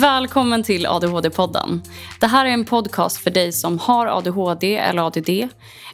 [0.00, 1.80] Välkommen till ADHD-podden.
[2.20, 5.28] Det här är en podcast för dig som har ADHD eller ADD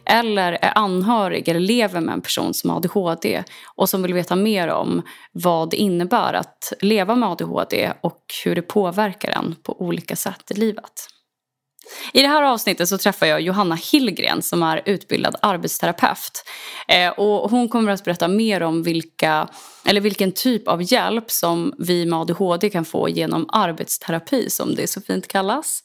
[0.05, 3.43] eller är anhörig eller lever med en person som har ADHD
[3.75, 5.01] och som vill veta mer om
[5.31, 10.51] vad det innebär att leva med ADHD och hur det påverkar en på olika sätt
[10.51, 11.14] i livet.
[12.13, 16.43] I det här avsnittet så träffar jag Johanna Hillgren som är utbildad arbetsterapeut.
[16.87, 19.47] Eh, och hon kommer att berätta mer om vilka,
[19.85, 24.87] eller vilken typ av hjälp som vi med ADHD kan få genom arbetsterapi som det
[24.87, 25.83] så fint kallas.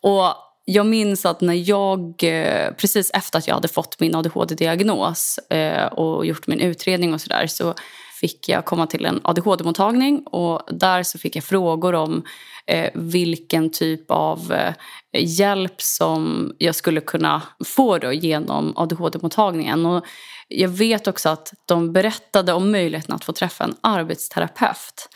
[0.00, 0.34] Och
[0.64, 5.86] jag minns att när jag, eh, precis efter att jag hade fått min ADHD-diagnos eh,
[5.86, 7.74] och gjort min utredning och sådär så
[8.20, 12.22] fick jag komma till en ADHD-mottagning och där så fick jag frågor om
[12.66, 14.74] eh, vilken typ av eh,
[15.18, 19.86] hjälp som jag skulle kunna få då genom ADHD-mottagningen.
[19.86, 20.04] Och
[20.48, 25.08] jag vet också att de berättade om möjligheten att få träffa en arbetsterapeut.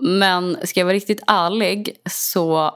[0.00, 2.70] Men ska jag vara riktigt ärlig så eh,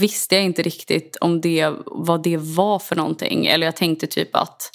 [0.00, 3.46] visste jag inte riktigt om det, vad det var för någonting.
[3.46, 4.70] Eller jag tänkte typ att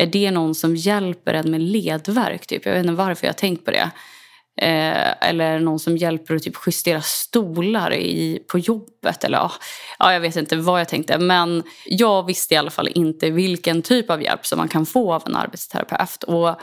[0.00, 2.46] är det någon som hjälper en med ledverk?
[2.46, 2.66] Typ?
[2.66, 3.90] Jag vet inte varför jag har tänkt på det.
[4.60, 9.24] Eh, eller någon som hjälper att typ justera stolar i, på jobbet.
[9.24, 9.52] Eller,
[9.98, 11.18] ja, jag vet inte vad jag tänkte.
[11.18, 15.12] Men jag visste i alla fall inte vilken typ av hjälp som man kan få
[15.14, 16.22] av en arbetsterapeut.
[16.22, 16.60] Och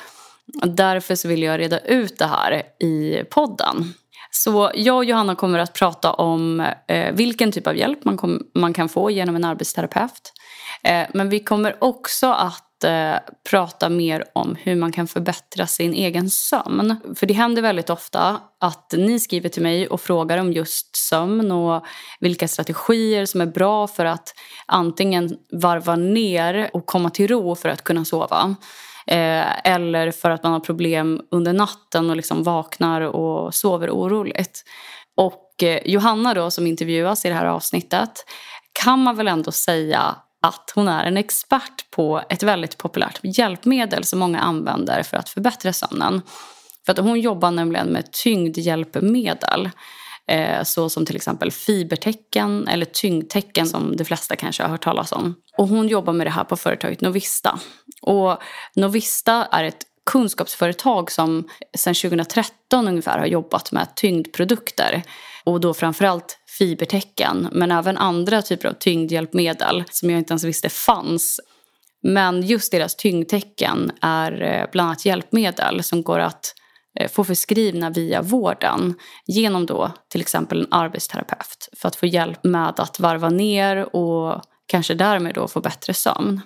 [0.64, 3.94] därför så vill jag reda ut det här i podden.
[4.32, 8.48] Så jag och Johanna kommer att prata om eh, vilken typ av hjälp man, kom,
[8.56, 10.34] man kan få genom en arbetsterapeut.
[10.84, 13.16] Eh, men vi kommer också att eh,
[13.50, 16.96] prata mer om hur man kan förbättra sin egen sömn.
[17.16, 21.52] För det händer väldigt ofta att ni skriver till mig och frågar om just sömn
[21.52, 21.86] och
[22.20, 24.34] vilka strategier som är bra för att
[24.66, 28.56] antingen varva ner och komma till ro för att kunna sova.
[29.08, 34.64] Eh, eller för att man har problem under natten och liksom vaknar och sover oroligt.
[35.18, 38.26] Och eh, Johanna då som intervjuas i det här avsnittet
[38.84, 44.04] kan man väl ändå säga att hon är en expert på ett väldigt populärt hjälpmedel
[44.04, 46.22] som många använder för att förbättra sömnen.
[46.86, 49.70] För att hon jobbar nämligen med tyngdhjälpmedel.
[50.28, 55.12] Eh, så som till exempel fibertecken eller tyngdtecken som de flesta kanske har hört talas
[55.12, 55.36] om.
[55.58, 57.60] Och hon jobbar med det här på företaget Novista.
[58.02, 58.38] Och
[58.76, 65.04] Novista är ett kunskapsföretag som sedan 2013 ungefär har jobbat med tyngdprodukter.
[65.44, 70.70] Och då framförallt fibertecken men även andra typer av tyngdhjälpmedel som jag inte ens visste
[70.70, 71.40] fanns.
[72.04, 76.54] Men just deras tyngdtecken är eh, bland annat hjälpmedel som går att
[77.00, 78.96] eh, få förskrivna via vården
[79.26, 84.42] genom då till exempel en arbetsterapeut för att få hjälp med att varva ner och
[84.68, 86.42] kanske därmed då få bättre sömn.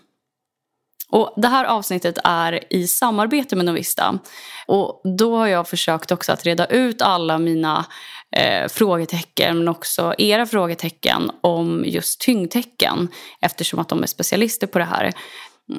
[1.11, 4.19] Och det här avsnittet är i samarbete med Novista.
[4.67, 7.85] Och då har jag försökt också att reda ut alla mina
[8.35, 13.07] eh, frågetecken men också era frågetecken om just tyngdtecken
[13.41, 15.13] eftersom att de är specialister på det här.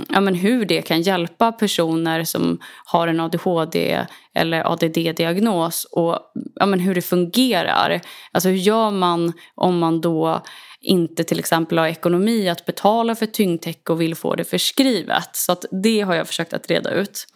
[0.08, 6.18] Ja, men hur det kan hjälpa personer som har en ADHD eller ADD-diagnos och
[6.54, 8.00] ja, men hur det fungerar.
[8.32, 10.42] Alltså hur gör man om man då
[10.80, 15.28] inte till exempel har ekonomi att betala för tyngdtäcke och vill få det förskrivet.
[15.32, 17.26] Så att det har jag försökt att reda ut.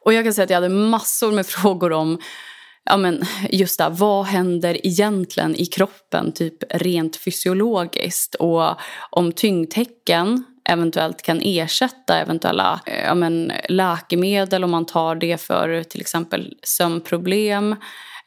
[0.00, 2.18] Och jag kan säga att jag hade massor med frågor om
[2.84, 8.34] ja men just det, vad händer egentligen i kroppen, typ rent fysiologiskt?
[8.34, 8.74] Och
[9.10, 15.82] om tyngdtecken eventuellt kan ersätta eventuella eh, ja men, läkemedel om man tar det för
[15.82, 17.76] till exempel sömnproblem.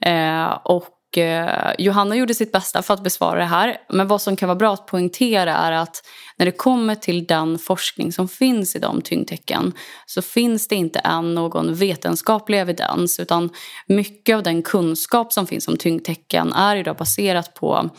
[0.06, 3.78] Eh, och Eh, Johanna gjorde sitt bästa för att besvara det här.
[3.90, 6.04] Men vad som kan vara bra att poängtera är att
[6.38, 9.74] när det kommer till den forskning som finns i de tyngdtecken
[10.06, 13.50] så finns det inte än någon vetenskaplig evidens utan
[13.88, 17.90] mycket av den kunskap som finns om tyngdtecken är idag baserat på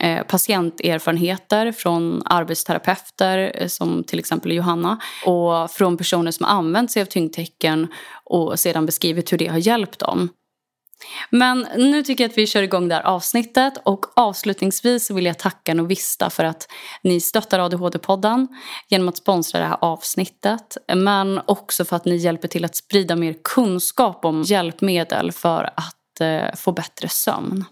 [0.00, 7.02] Eh, patienterfarenheter från arbetsterapeuter eh, som till exempel Johanna och från personer som använt sig
[7.02, 7.88] av tyngdtecken
[8.24, 10.28] och sedan beskrivit hur det har hjälpt dem.
[11.30, 15.38] Men nu tycker jag att vi kör igång det här avsnittet och avslutningsvis vill jag
[15.38, 16.68] tacka Novista för att
[17.02, 18.48] ni stöttar ADHD-podden
[18.88, 20.76] genom att sponsra det här avsnittet.
[20.94, 26.20] Men också för att ni hjälper till att sprida mer kunskap om hjälpmedel för att
[26.20, 27.64] eh, få bättre sömn.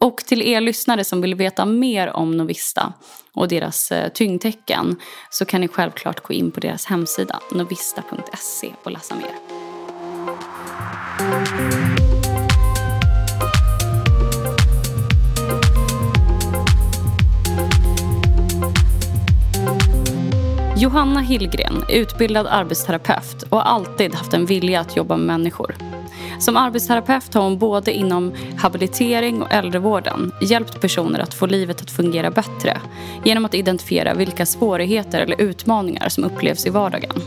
[0.00, 2.92] Och till er lyssnare som vill veta mer om Novista
[3.32, 4.96] och deras eh, tyngdtecken
[5.30, 9.34] så kan ni självklart gå in på deras hemsida novista.se och läsa mer.
[20.76, 25.97] Johanna Hillgren utbildad arbetsterapeut och har alltid haft en vilja att jobba med människor.
[26.38, 31.90] Som arbetsterapeut har hon både inom habilitering och äldrevården hjälpt personer att få livet att
[31.90, 32.78] fungera bättre
[33.24, 37.22] genom att identifiera vilka svårigheter eller utmaningar som upplevs i vardagen.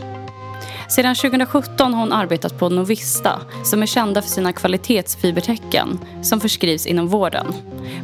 [0.88, 6.86] Sedan 2017 har hon arbetat på Novista som är kända för sina kvalitetsfibertecken som förskrivs
[6.86, 7.46] inom vården.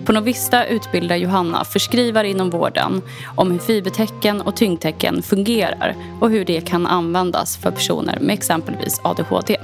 [0.04, 3.02] På Novista utbildar Johanna förskrivare inom vården
[3.36, 9.00] om hur fibertecken och tyngdtecken fungerar och hur det kan användas för personer med exempelvis
[9.04, 9.56] ADHD.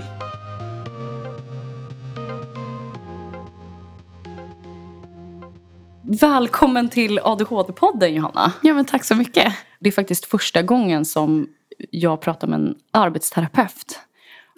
[6.06, 8.53] Välkommen till ADHD-podden Johanna.
[8.62, 9.55] Ja men tack så mycket.
[9.81, 11.47] Det är faktiskt första gången som
[11.91, 14.01] jag pratar med en arbetsterapeut.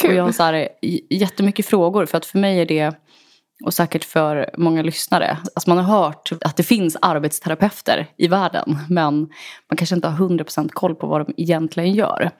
[0.02, 0.10] Kul.
[0.10, 0.69] Och jag har så här,
[1.10, 2.94] jättemycket frågor för att för mig är det
[3.64, 5.38] och säkert för många lyssnare.
[5.54, 9.14] Alltså man har hört att det finns arbetsterapeuter i världen men
[9.70, 12.31] man kanske inte har 100% koll på vad de egentligen gör.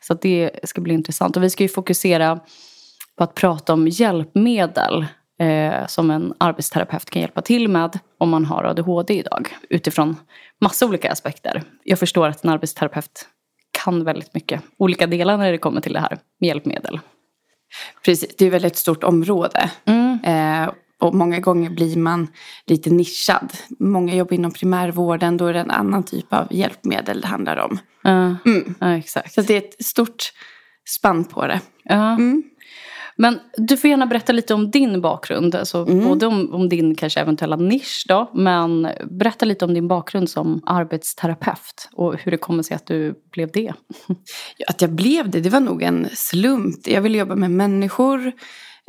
[0.00, 1.36] Så det ska bli intressant.
[1.36, 2.40] Och vi ska ju fokusera
[3.16, 5.06] på att prata om hjälpmedel
[5.40, 9.56] eh, som en arbetsterapeut kan hjälpa till med om man har ADHD idag.
[9.70, 10.16] Utifrån
[10.60, 11.62] massa olika aspekter.
[11.84, 13.28] Jag förstår att en arbetsterapeut
[13.82, 17.00] kan väldigt mycket olika delar när det kommer till det här med hjälpmedel.
[18.04, 19.70] Precis, det är väl ett stort område.
[19.84, 20.18] Mm.
[20.24, 20.70] Eh,
[21.00, 22.28] och många gånger blir man
[22.66, 23.52] lite nischad.
[23.78, 27.78] Många jobbar inom primärvården, då är det en annan typ av hjälpmedel det handlar om.
[28.02, 28.74] Ja, Mm.
[28.80, 29.32] ja, exakt.
[29.34, 30.32] Så det är ett stort
[30.88, 31.60] spann på det.
[31.84, 32.12] Ja.
[32.12, 32.42] Mm.
[33.16, 35.54] Men du får gärna berätta lite om din bakgrund.
[35.54, 36.04] Alltså Mm.
[36.08, 38.30] Både om, om din kanske eventuella nisch då.
[38.34, 41.88] Men berätta lite om din bakgrund som arbetsterapeut.
[41.92, 43.72] Och hur det kommer sig att du blev det.
[44.68, 46.86] Att jag blev det, det var nog en slump.
[46.86, 48.32] Jag ville jobba med människor,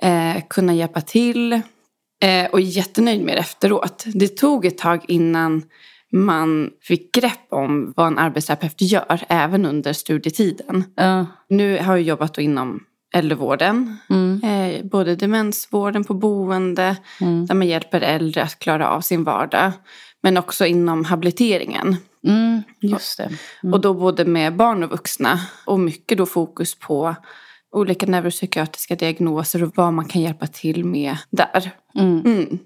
[0.02, 4.04] eh, kunna hjälpa till eh, och är jättenöjd med det efteråt.
[4.14, 5.64] Det tog ett tag innan
[6.12, 10.84] man fick grepp om vad en arbetsterapeut gör, även under studietiden.
[10.96, 11.26] Ja.
[11.50, 12.84] Nu har jag jobbat inom
[13.16, 14.42] äldrevården, Mm.
[14.44, 17.46] eh, både demensvården på boende, Mm.
[17.46, 19.72] där man hjälper äldre att klara av sin vardag,
[20.24, 21.98] men också inom habiliteringen.
[22.28, 22.64] Mm.
[22.80, 23.30] Just det.
[23.64, 23.74] Mm.
[23.74, 25.40] Och då både med barn och vuxna.
[25.66, 27.16] Och mycket då fokus på
[27.72, 31.72] olika neuropsykiatriska diagnoser och vad man kan hjälpa till med där.
[31.96, 32.20] Mm.
[32.26, 32.60] Mm,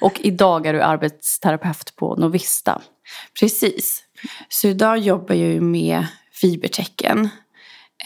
[0.00, 2.80] Och idag är du arbetsterapeut på Novista.
[3.40, 4.02] precis.
[4.48, 7.28] Så idag jobbar jag ju med fibertecken.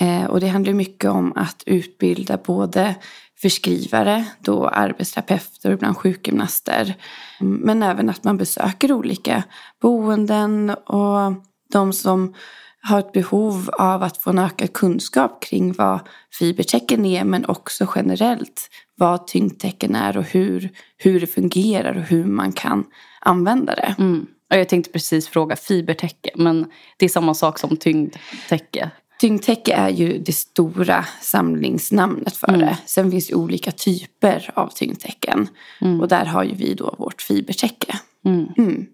[0.00, 2.94] Eh, och det handlar mycket om att utbilda både
[3.43, 6.94] förskrivare, då arbetsterapeuter och ibland sjukgymnaster.
[7.41, 9.43] Men även att man besöker olika
[9.81, 11.32] boenden och
[11.73, 12.35] de som
[12.82, 16.00] har ett behov av att få en ökad kunskap kring vad
[16.38, 22.25] fibertecken är men också generellt vad tyngdtecken är och hur, hur det fungerar och hur
[22.25, 22.85] man kan
[23.20, 23.94] använda det.
[23.99, 24.26] Mm.
[24.50, 26.31] Och Jag tänkte precis fråga fibertäcke.
[26.35, 28.91] Men det är samma sak som tyngdtäcke.
[29.19, 32.61] Tyngdtäcke är ju det stora samlingsnamnet för Mm.
[32.61, 32.79] det.
[32.87, 35.49] Sen finns ju olika typer av tyngdtäcken.
[35.81, 36.01] Mm.
[36.01, 37.99] Och där har ju vi då vårt fibertäcke.
[38.25, 38.47] Mm.
[38.59, 38.87] Mm.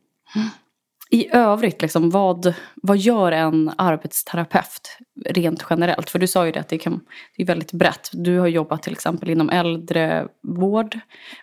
[1.11, 6.11] I övrigt, liksom, vad, vad gör en arbetsterapeut rent generellt?
[6.11, 7.01] För du sa ju det att det, kan,
[7.37, 8.11] det är väldigt brett.
[8.13, 10.99] Du har jobbat till exempel inom äldrevård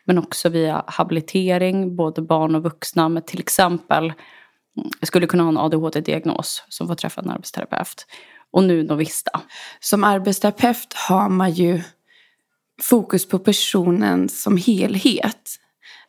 [0.05, 4.13] men också via habilitering, både barn och vuxna med till exempel
[4.99, 8.05] jag skulle kunna ha en ADHD-diagnos som får träffa en arbetsterapeut.
[8.51, 9.41] Och nu Novista.
[9.79, 11.81] Som arbetsterapeut har man ju
[12.81, 15.59] fokus på personen som helhet.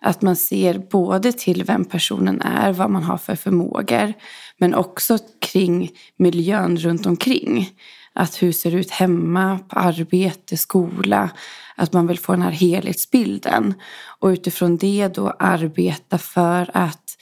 [0.01, 4.13] Att man ser både till vem personen är, vad man har för förmågor.
[4.59, 7.71] Men också kring miljön runt omkring.
[8.13, 11.31] Att hur ser det ut hemma, på arbete, skola.
[11.77, 13.75] Att man vill få den här helhetsbilden.
[14.19, 17.17] Och utifrån det då arbeta för att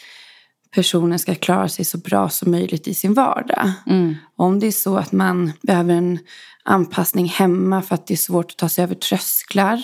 [0.76, 3.72] personen ska klara sig så bra som möjligt i sin vardag.
[3.86, 4.14] Mm.
[4.36, 6.18] Om det är så att man behöver en
[6.64, 9.82] anpassning hemma för att det är svårt att ta sig över trösklar.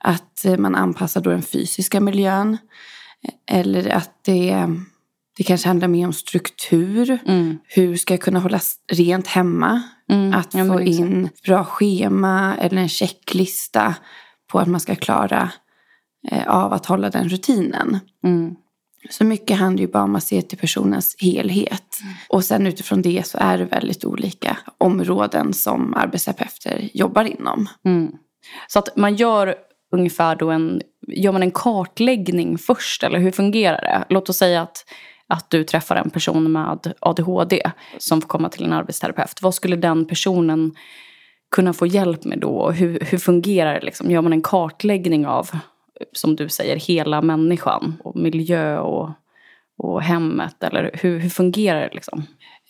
[0.00, 2.58] Att eh, man anpassar då den fysiska miljön.
[3.50, 4.66] Eller att det,
[5.36, 7.18] det kanske handlar mer om struktur.
[7.26, 7.58] Mm.
[7.64, 8.60] Hur ska jag kunna hålla
[8.92, 9.82] rent hemma?
[10.10, 10.34] Mm.
[10.34, 10.98] Att Ja, få exakt.
[11.00, 13.94] in bra schema eller en checklista
[14.52, 15.50] på att man ska klara
[16.30, 17.98] eh, av att hålla den rutinen.
[18.24, 18.54] Mm.
[19.10, 21.98] Så mycket handlar ju bara om att se till personens helhet.
[22.28, 27.68] Och sen utifrån det så är det väldigt olika områden som arbetsterapeuter jobbar inom.
[27.84, 28.12] Mm.
[28.68, 29.54] Så att man gör
[29.92, 34.14] ungefär då en, gör man en kartläggning först eller hur fungerar det?
[34.14, 34.84] Låt oss säga att,
[35.26, 39.42] att du träffar en person med ADHD som får komma till en arbetsterapeut.
[39.42, 40.74] Vad skulle den personen
[41.50, 42.70] kunna få hjälp med då?
[42.70, 43.86] Hur, hur fungerar det?
[43.86, 44.10] Liksom?
[44.10, 45.50] Gör man en kartläggning av,
[46.12, 49.10] som du säger, hela människan och miljö och,
[49.78, 50.62] och hemmet?
[50.62, 51.94] Eller hur, hur fungerar det?
[51.94, 52.22] Liksom?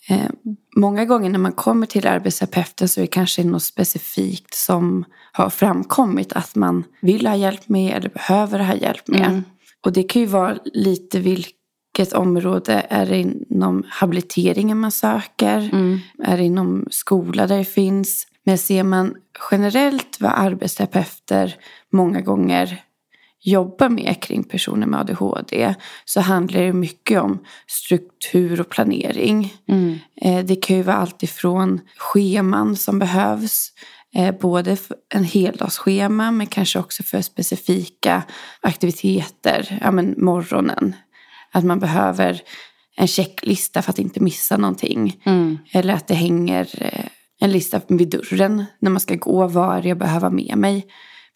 [0.08, 0.30] Eh,
[0.76, 5.50] många gånger när man kommer till arbetsterapeuten så är det kanske något specifikt som har
[5.50, 9.26] framkommit att man vill ha hjälp med eller behöver ha hjälp med.
[9.26, 9.44] Mm.
[9.84, 12.86] Och det kan ju vara lite vilket område.
[12.88, 15.70] Är det inom habiliteringen man söker?
[15.72, 15.98] Mm.
[16.24, 18.26] Är det inom skola där det finns?
[18.44, 19.14] Men ser man
[19.50, 21.56] generellt vad arbetsterapeuter
[21.92, 22.82] många gånger
[23.50, 25.74] jobbar med kring personer med ADHD
[26.04, 29.54] så handlar det mycket om struktur och planering.
[29.68, 29.98] Mm.
[30.20, 33.72] Eh, Det kan ju vara allt ifrån scheman som behövs,
[34.14, 34.76] eh, både
[35.14, 38.22] en heldagsschema men kanske också för specifika
[38.60, 40.94] aktiviteter, ja men morgonen.
[41.52, 42.40] Att man behöver
[42.96, 45.20] en checklista för att inte missa någonting.
[45.24, 45.58] Mm.
[45.72, 47.04] Eller att det hänger eh,
[47.40, 49.46] en lista vid dörren när man ska gå.
[49.46, 50.86] Vad är det jag behöver med mig?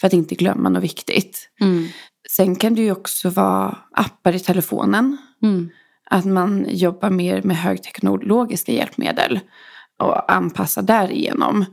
[0.02, 1.48] För att inte glömma något viktigt.
[1.60, 1.88] Mm.
[2.30, 5.16] Sen kan det ju också vara appar i telefonen.
[5.42, 5.70] Mm.
[6.10, 9.40] Att man jobbar mer med högteknologiska hjälpmedel
[9.98, 11.64] och anpassar därigenom.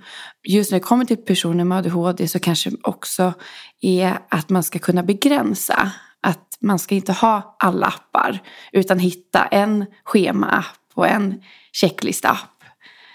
[0.48, 3.34] Just när det kommer till personer med ADHD så kanske också
[3.82, 5.92] är att man ska kunna begränsa.
[6.22, 8.40] Att man ska inte ha alla appar
[8.72, 12.59] utan hitta en schemaapp och en checklista-app.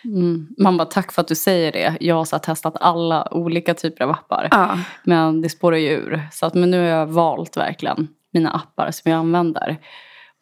[0.04, 0.48] Mm.
[0.58, 1.96] Man bara, tack för att du säger det.
[2.00, 4.48] Jag har testat alla olika typer av appar.
[4.50, 6.22] Ja, Men det spårar ju ur.
[6.32, 9.76] Så att, men nu har jag valt verkligen mina appar som jag använder.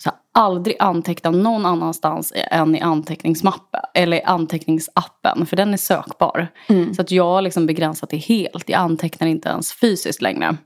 [0.03, 3.81] Så här, aldrig anteckna någon annanstans än i anteckningsmappen.
[3.95, 5.47] Eller i anteckningsappen.
[5.47, 6.49] För den är sökbar.
[6.69, 6.95] Mm.
[6.95, 8.69] Så att jag har liksom begränsat det helt.
[8.69, 10.57] Jag antecknar inte ens fysiskt längre.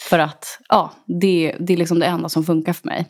[0.00, 3.06] För att ja, det, det är liksom det enda som funkar för mig.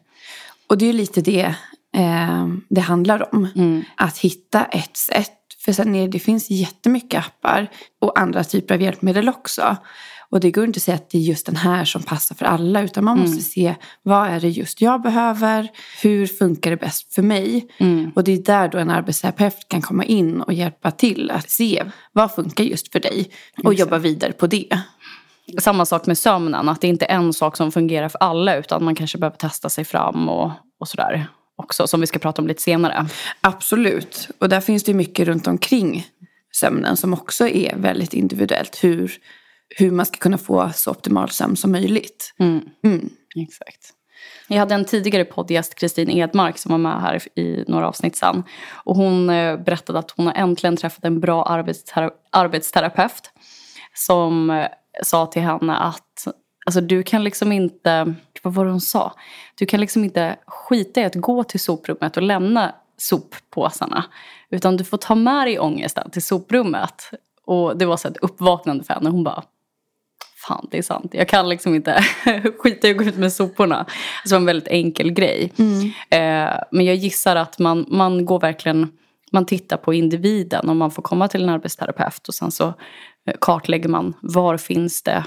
[0.68, 1.54] och det är ju lite det
[1.96, 3.48] eh, det handlar om.
[3.56, 3.84] Mm.
[3.96, 5.32] Att hitta ett sätt.
[5.64, 9.76] För sen är det, finns jättemycket appar och andra typer av hjälpmedel också.
[10.30, 12.44] Och det går inte att säga att det är just den här som passar för
[12.44, 12.82] alla.
[12.82, 15.68] Utan man måste se vad är det just jag behöver.
[16.02, 17.68] Hur funkar det bäst för mig?
[17.78, 18.12] Mm.
[18.14, 21.84] Och det är där då en arbetsterapeut kan komma in och hjälpa till att se
[22.12, 23.30] vad funkar just för dig.
[23.64, 23.80] Och Exakt.
[23.80, 24.80] jobba vidare på det.
[25.58, 28.84] Samma sak med sömnen, att det inte är en sak som fungerar för alla utan
[28.84, 32.48] man kanske behöver testa sig fram och, och sådär också som vi ska prata om
[32.48, 33.06] lite senare.
[33.40, 34.28] Absolut.
[34.38, 36.06] Och där finns det mycket runt omkring
[36.52, 38.84] sömnen som också är väldigt individuellt.
[38.84, 39.12] Hur,
[39.76, 42.34] hur man ska kunna få så optimal sömn som möjligt.
[42.38, 42.60] Mm.
[42.84, 43.10] Mm.
[43.36, 43.94] Exakt.
[44.48, 48.42] Jag hade en tidigare poddgäst, Kristin Edmark, som var med här i några avsnitt sen.
[48.70, 53.30] Och hon eh, berättade att hon har äntligen träffat en bra arbetstera- arbetsterapeut
[53.94, 54.66] som eh,
[55.02, 56.26] sa till henne att
[56.66, 59.14] alltså, du kan liksom inte, vad var det hon sa?
[59.54, 64.04] Du kan liksom inte skita i att gå till soprummet och lämna soppåsarna.
[64.50, 67.10] Utan du får ta med dig ångesten till soprummet.
[67.44, 69.10] Och det var så ett uppvaknande för henne.
[69.10, 69.42] Hon bara,
[70.46, 71.14] fan det är sant.
[71.14, 72.04] Jag kan liksom inte
[72.58, 73.86] skita i att gå ut med soporna.
[74.24, 75.52] Det var en väldigt enkel grej.
[76.10, 78.92] Eh, men jag gissar att man, man går verkligen,
[79.32, 82.66] man tittar på individen och man får komma till en arbetsterapeut och sen så
[83.26, 85.24] eh, kartlägger man var finns det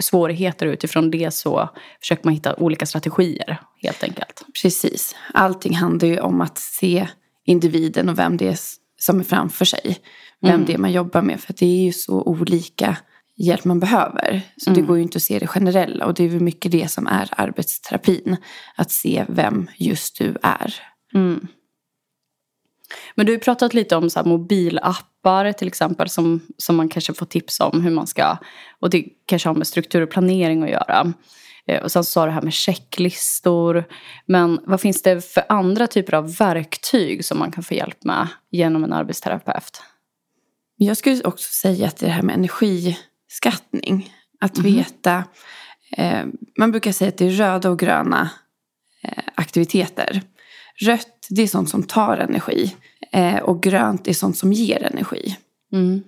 [0.00, 1.70] svårigheter utifrån det så
[2.00, 4.42] försöker man hitta olika strategier helt enkelt.
[4.62, 5.14] Precis.
[5.34, 7.08] Allting handlar ju om att se
[7.46, 8.58] individen och vem det är
[9.00, 9.96] som är framför sig.
[10.40, 10.66] Vem Mm.
[10.66, 11.40] det är man jobbar med.
[11.40, 12.96] För det är ju så olika
[13.36, 14.40] hjälp man behöver.
[14.56, 14.86] Så det Mm.
[14.86, 16.06] går ju inte att se det generella.
[16.06, 18.36] Och det är väl mycket det som är arbetsterapin.
[18.76, 20.74] Att se vem just du är.
[21.14, 21.46] Mm.
[23.14, 27.26] Men du har pratat lite om så mobilappar till exempel som, som man kanske får
[27.26, 28.36] tips om hur man ska,
[28.80, 31.12] och det kanske har med struktur och planering att göra.
[31.66, 33.84] Eh, Och sen så sa du det här med checklistor.
[34.26, 38.28] Men vad finns det för andra typer av verktyg som man kan få hjälp med
[38.50, 39.82] genom en arbetsterapeut?
[40.76, 44.10] Jag skulle också säga att det här med energiskattning.
[44.40, 44.74] Att Mhm.
[44.76, 45.24] veta.
[45.96, 46.24] Eh,
[46.58, 48.30] man brukar säga att det är röda och gröna
[49.02, 50.22] eh, aktiviteter.
[50.80, 52.76] Rött det är sånt som tar energi.
[53.12, 55.36] Eh, och grönt är sånt som ger energi.
[55.72, 56.02] Mm.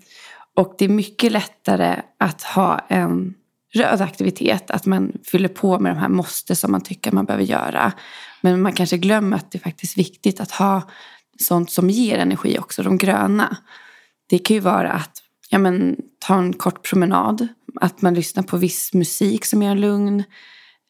[0.56, 3.34] Och det är mycket lättare att ha en
[3.74, 4.70] röd aktivitet.
[4.70, 7.92] Att man fyller på med de här måste som man tycker man behöver göra.
[8.40, 10.82] Men man kanske glömmer att det är faktiskt viktigt att ha
[11.38, 12.82] sånt som ger energi också.
[12.82, 13.56] De gröna.
[14.28, 17.48] Det kan ju vara att ja, men, ta en kort promenad.
[17.80, 20.24] Att man lyssnar på viss musik som gör en lugn.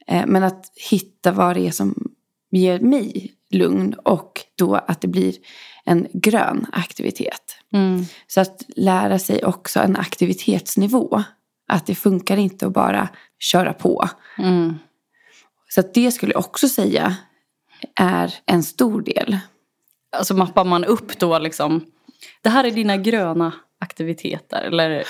[0.06, 1.94] Eh, men att hitta vad det är som
[2.50, 3.94] ger mig lugn.
[3.94, 5.34] Och då att det blir
[5.84, 7.58] en grön aktivitet.
[7.72, 8.04] Mm.
[8.26, 11.22] Så att lära sig också en aktivitetsnivå.
[11.68, 14.08] Att det funkar inte att bara köra på.
[14.38, 14.74] Mm.
[15.68, 17.16] Så att det skulle jag också säga
[17.94, 19.38] är en stor del.
[20.16, 21.84] Alltså mappar man upp då liksom,
[22.42, 25.04] det här är dina gröna aktiviteter eller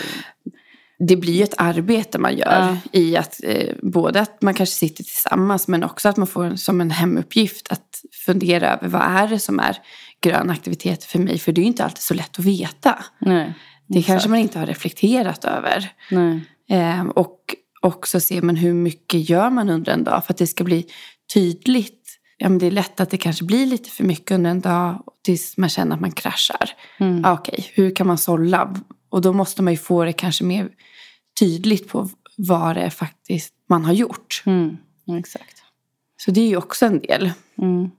[0.99, 2.61] det blir ju ett arbete man gör
[2.93, 2.99] Ja.
[3.00, 6.81] i att eh, både att man kanske sitter tillsammans men också att man får som
[6.81, 9.76] en hemuppgift att fundera över vad är det som är
[10.21, 11.38] grön aktivitet för mig.
[11.38, 13.05] För det är ju inte alltid så lätt att veta.
[13.19, 13.55] Nej.
[13.88, 14.07] Det Exakt.
[14.12, 15.91] kanske man inte har reflekterat över.
[16.71, 17.41] Eh, och
[17.83, 20.87] också se men hur mycket gör man under en dag för att det ska bli
[21.35, 22.03] tydligt.
[22.38, 25.03] Ja, men det är lätt att det kanske blir lite för mycket under en dag
[25.25, 26.71] tills man känner att man kraschar.
[27.00, 27.25] Mm.
[27.25, 28.75] Ah, Okej, hur kan man sålla?
[29.16, 30.68] Och då måste man ju få det kanske mer
[31.38, 34.42] tydligt på vad det är faktiskt man har gjort.
[34.46, 34.76] Mm.
[35.18, 35.62] Exakt.
[36.16, 37.30] Så det är ju också en del.
[37.58, 37.90] Mm.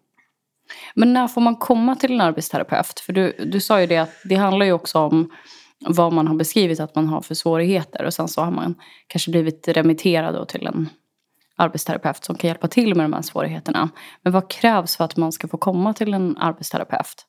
[0.95, 2.99] Men när får man komma till en arbetsterapeut?
[2.99, 5.31] För du, du sa ju det att det handlar ju också om
[5.79, 8.05] vad man har beskrivit att man har för svårigheter.
[8.05, 8.75] Och sen så har man
[9.07, 10.89] kanske blivit remitterad då till en
[11.55, 13.89] arbetsterapeut som kan hjälpa till med de här svårigheterna.
[14.21, 17.25] Men vad krävs för att man ska få komma till en arbetsterapeut?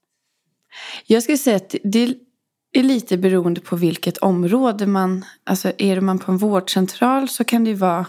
[1.07, 2.15] Jag skulle säga att det
[2.81, 5.25] är lite beroende på vilket område man...
[5.45, 8.07] Alltså är man på en vårdcentral så kan det ju vara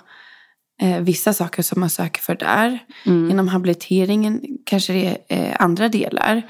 [0.81, 2.79] eh, vissa saker som man söker för där.
[3.05, 3.31] Mm.
[3.31, 6.41] Inom habiliteringen kanske det är eh, andra delar.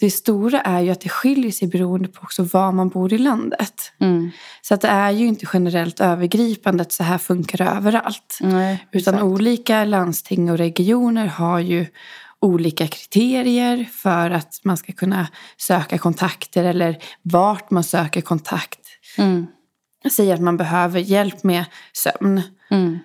[0.00, 3.18] Det stora är ju att det skiljer sig beroende på också var man bor i
[3.18, 3.92] landet.
[4.00, 4.30] Mm.
[4.62, 8.38] Så att det är ju inte generellt övergripande att så här funkar överallt.
[8.40, 9.24] Nej, Utan exakt.
[9.24, 11.86] olika landsting och regioner har ju
[12.42, 18.80] olika kriterier för att man ska kunna söka kontakter eller vart man söker kontakt.
[19.18, 19.46] Mm.
[20.10, 22.42] Säg att man behöver hjälp med sömn.
[22.70, 22.98] Mm.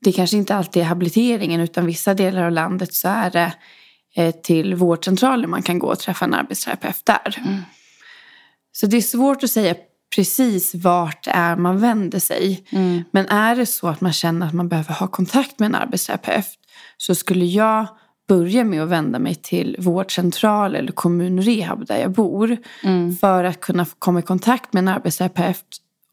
[0.00, 3.52] Det kanske inte alltid är habiliteringen utan vissa delar av landet så är det
[4.16, 7.42] eh, till vårdcentraler man kan gå och träffa en arbetsterapeut där.
[7.44, 7.60] Mm.
[8.72, 9.74] Så det är svårt att säga
[10.16, 12.66] precis vart är man vänder sig.
[12.70, 13.04] Mm.
[13.10, 16.46] Men är det så att man känner att man behöver ha kontakt med en arbetsterapeut
[16.96, 17.86] så skulle jag
[18.28, 23.16] börja med att vända mig till vårdcentral eller kommunrehab där jag bor Mm.
[23.16, 25.64] för att kunna komma i kontakt med en arbetsterapeut.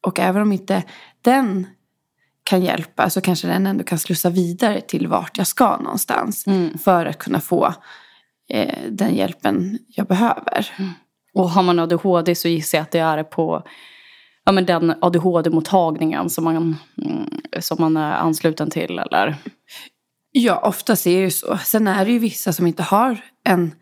[0.08, 0.84] Och även om inte
[1.22, 1.68] den
[2.44, 6.78] kan hjälpa så kanske den ändå kan slussa vidare till vart jag ska någonstans Mm.
[6.78, 7.74] för att kunna få
[8.50, 10.68] eh, den hjälpen jag behöver.
[11.34, 13.64] Och har man ADHD så gissar jag att det är på
[14.44, 19.00] ja, men den ADHD-mottagningen som man, mm, som man är ansluten till.
[19.00, 19.36] Eller?
[20.32, 21.58] Ja, oftast är det ju så.
[21.58, 23.76] Sen är det ju vissa som inte har en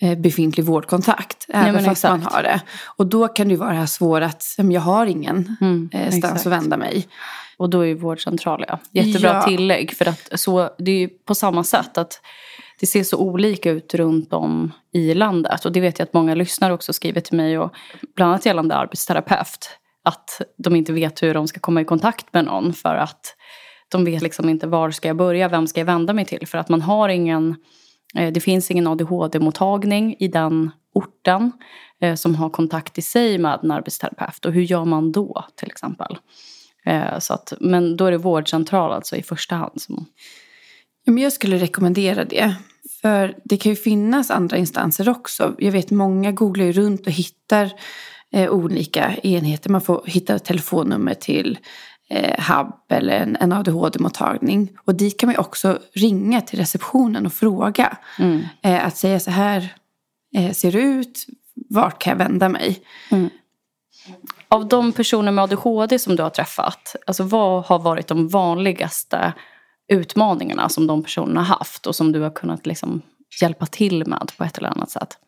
[0.00, 1.46] eh, befintlig vårdkontakt.
[1.48, 2.34] Även men fast man exakt.
[2.34, 2.60] har det.
[2.96, 5.90] Och då kan det ju vara det här svåra att "Men jag har ingen Mm,
[5.92, 6.46] eh, stans exakt.
[6.46, 7.08] att vända mig.
[7.56, 8.78] Och då är ju vårdcentral, ja.
[8.92, 9.42] Jättebra Ja.
[9.42, 9.96] tillägg.
[9.96, 12.20] För att så, det är ju på samma sätt att
[12.80, 15.64] det ser så olika ut runt om i landet.
[15.64, 17.58] Och det vet jag att många lyssnare också skriver till mig.
[17.58, 17.74] Och
[18.16, 19.70] bland annat gällande arbetsterapeut.
[20.04, 22.72] Att de inte vet hur de ska komma i kontakt med någon.
[22.72, 23.36] För att
[23.98, 26.46] de vet liksom inte var ska jag börja, vem ska jag vända mig till.
[26.46, 27.56] För att man har ingen,
[28.14, 31.52] eh, det finns ingen ADHD-mottagning i den orten.
[32.04, 34.44] Eh, som har kontakt i sig med en arbetsterapeut.
[34.44, 36.16] Och hur gör man då till exempel?
[36.86, 39.80] Eh, så att, men då är det vårdcentral alltså i första hand.
[39.80, 40.06] Som,
[41.06, 42.54] men jag skulle rekommendera det.
[43.02, 45.54] För det kan ju finnas andra instanser också.
[45.58, 47.72] Jag vet många googlar ju runt och hittar
[48.32, 49.70] eh, olika enheter.
[49.70, 51.58] Man får hitta telefonnummer till
[52.14, 54.68] eh, HUB eller en, en ADHD-mottagning.
[54.84, 57.96] Och dit kan man också ringa till receptionen och fråga.
[58.18, 58.42] mm.
[58.62, 59.74] Eh, att säga så här
[60.36, 61.26] eh, ser det ut,
[61.70, 62.82] vart kan jag vända mig?
[64.48, 69.32] Av de personer med ADHD som du har träffat, alltså vad har varit de vanligaste
[69.88, 73.02] utmaningarna som de personerna har haft och som du har kunnat liksom
[73.40, 75.18] hjälpa till med på ett eller annat sätt?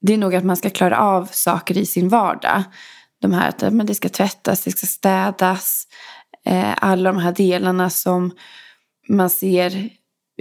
[0.00, 2.62] Det är nog att man ska klara av saker i sin vardag.
[3.20, 5.86] De här att men det ska tvättas, det ska städas.
[6.44, 8.30] Eh, alla de här delarna som
[9.08, 9.90] man ser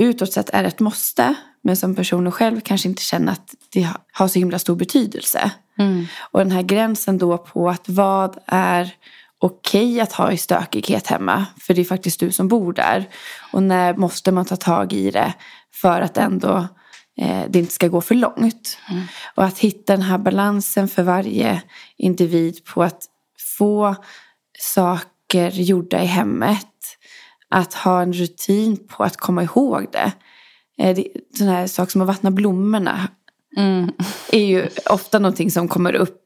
[0.01, 1.35] utåt sett är ett måste.
[1.61, 5.51] Men som personen själv kanske inte känner att det ha- har så himla stor betydelse.
[5.79, 6.05] Mm.
[6.31, 8.93] Och den här gränsen då på att vad är
[9.39, 11.45] okej att ha i stökighet hemma.
[11.61, 13.09] För det är faktiskt du som bor där.
[13.51, 15.33] Och när måste man ta tag i det
[15.73, 16.67] för att ändå
[17.49, 18.77] det inte ska gå för långt.
[19.35, 21.61] Och att hitta den här balansen för varje
[21.97, 23.05] individ på att
[23.57, 23.95] få
[24.59, 26.65] saker gjorda i hemmet.
[27.49, 30.11] Att ha en rutin på att komma ihåg det.
[30.77, 33.07] Eh, det sån här sak som att vattna blommorna
[33.57, 33.91] Mm.
[34.31, 36.25] är ju ofta någonting som kommer upp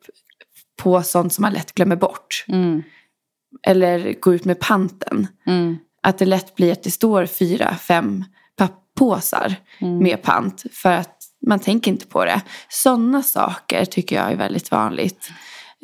[0.77, 2.45] på sånt som man lätt glömmer bort.
[2.47, 2.83] Mm.
[3.67, 5.27] Eller gå ut med panten.
[5.45, 5.77] Mm.
[6.03, 8.25] Att det lätt blir att det står fyra, fem
[8.95, 9.97] papppåsar Mm.
[9.97, 10.63] med pant.
[10.71, 12.41] För att man tänker inte på det.
[12.69, 15.29] Sådana saker tycker jag är väldigt vanligt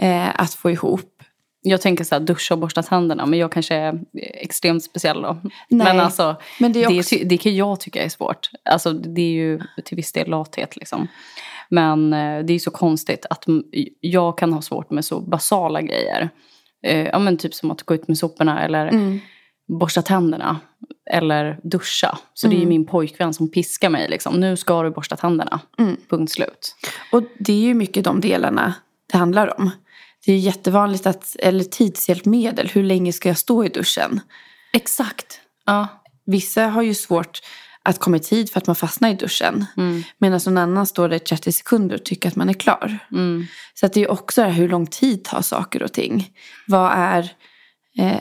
[0.01, 1.15] eh, att få ihop.
[1.61, 3.99] Jag tänker så här, duscha och borsta tänderna, men jag kanske är
[4.33, 5.37] extremt speciell då.
[5.43, 7.15] Nej, Men alltså, men det det, också...
[7.15, 8.49] ty- det kan jag tycka är svårt.
[8.69, 10.75] Alltså, det är ju till viss del lathet.
[10.75, 11.07] Liksom.
[11.69, 13.45] Men eh, det är så konstigt att
[13.99, 16.29] jag kan ha svårt med så basala grejer.
[16.83, 19.19] eh, ja, men typ som att gå ut med soporna eller Mm.
[19.69, 20.59] Borsta tänderna
[21.11, 22.17] eller duscha.
[22.33, 22.69] Så det är ju Mm.
[22.69, 24.09] min pojkvän som piskar mig.
[24.09, 24.39] Liksom.
[24.39, 25.59] Nu ska du borsta tänderna.
[25.77, 25.97] Mm.
[26.09, 26.75] Punkt slut.
[27.11, 28.73] Och det är ju mycket de delarna
[29.11, 29.71] det handlar om.
[30.25, 34.19] Det är ju jättevanligt att, eller tidshjälpmedel, hur länge ska jag stå i duschen?
[34.73, 35.39] Exakt.
[35.65, 35.87] Ja.
[36.25, 37.39] Vissa har ju svårt
[37.83, 39.65] att komma i tid för att man fastnar i duschen.
[39.77, 40.03] Mm.
[40.17, 42.99] Medan någon annan står där i 30 sekunder och tycker att man är klar.
[43.11, 43.45] Mm.
[43.73, 46.29] Så att det är ju också det här, hur lång tid tar saker och ting.
[46.67, 47.31] Vad är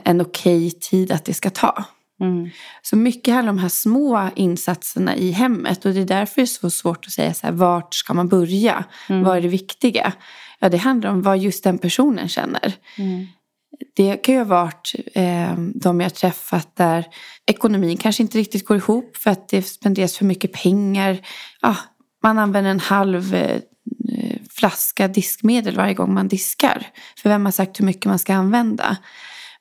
[0.05, 1.85] en okej tid att det ska ta?
[2.21, 2.51] Mm.
[2.83, 5.85] Så mycket handlar om de här små insatserna i hemmet.
[5.85, 8.29] Och det är därför det är så svårt att säga så här, vart ska man
[8.29, 8.85] börja?
[9.09, 9.23] Mm.
[9.23, 10.13] Vad är det viktiga?
[10.59, 12.75] Ja, det handlar om vad just den personen känner.
[12.99, 13.27] Mm.
[13.97, 17.07] Det kan ju ha varit eh, de jag träffat där
[17.47, 21.19] ekonomin kanske inte riktigt går ihop för att det spenderas för mycket pengar.
[21.61, 21.77] Ja,
[22.23, 23.61] man använder en halv eh,
[24.51, 26.87] flaska diskmedel varje gång man diskar.
[27.23, 28.97] För vem har sagt hur mycket man ska använda?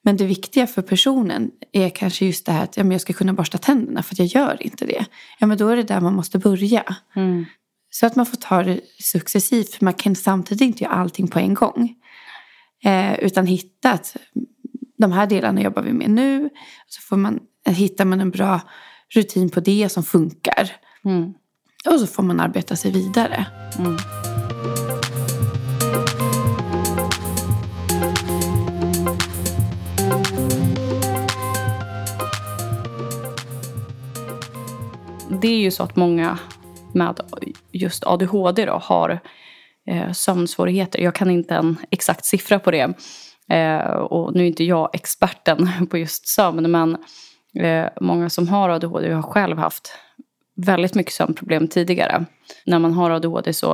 [0.07, 3.13] Men det viktiga för personen är kanske just det här att ja, men jag ska
[3.13, 5.05] kunna borsta tänderna för att jag gör inte det.
[5.39, 6.95] Ja, men då är det där man måste börja.
[7.15, 7.45] Mm.
[7.89, 9.73] Så att man får ta det successivt.
[9.73, 11.95] För man kan samtidigt inte göra allting på en gång.
[12.83, 14.17] Eh, utan hitta att
[14.97, 16.49] de här delarna jobbar vi med nu.
[16.87, 18.61] Så får man, hittar man en bra
[19.15, 20.71] rutin på det som funkar.
[21.05, 21.33] Mm.
[21.85, 23.45] Och så får man arbeta sig vidare.
[23.79, 23.97] Mm.
[35.47, 36.39] Det är ju så att många
[36.93, 37.19] med
[37.71, 39.19] just ADHD då har
[39.89, 40.99] eh, sömnsvårigheter.
[40.99, 42.93] Jag kan inte en exakt siffra på det.
[43.49, 46.97] Eh, och nu är inte jag experten på just sömn men
[47.59, 49.91] eh, många som har ADHD, jag har själv haft
[50.55, 52.25] väldigt mycket sömnproblem tidigare.
[52.65, 53.73] När man har ADHD så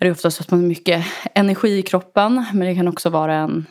[0.00, 2.46] är det ofta så att man har mycket energi i kroppen.
[2.52, 3.66] Men det kan också vara en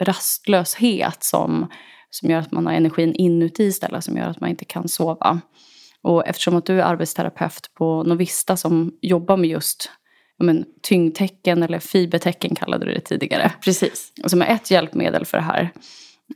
[0.00, 1.66] rastlöshet som,
[2.10, 4.04] som gör att man har energin inuti istället.
[4.04, 5.40] Som gör att man inte kan sova.
[6.04, 9.90] Och eftersom att du är arbetsterapeut på Novista som jobbar med just
[10.38, 13.52] men, tyngdtecken eller fibertecken kallade du det tidigare.
[13.64, 14.12] Precis.
[14.26, 15.70] Som är ett hjälpmedel för det här.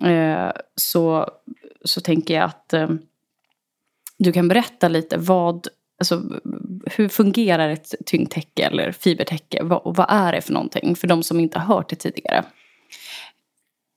[0.00, 1.30] Eh, så,
[1.84, 2.88] så tänker jag att eh,
[4.18, 6.22] du kan berätta lite vad, alltså,
[6.86, 9.62] hur fungerar ett tyngdtäcke eller fibertäcke?
[9.62, 12.44] Vad, och vad är det för någonting för de som inte har hört det tidigare?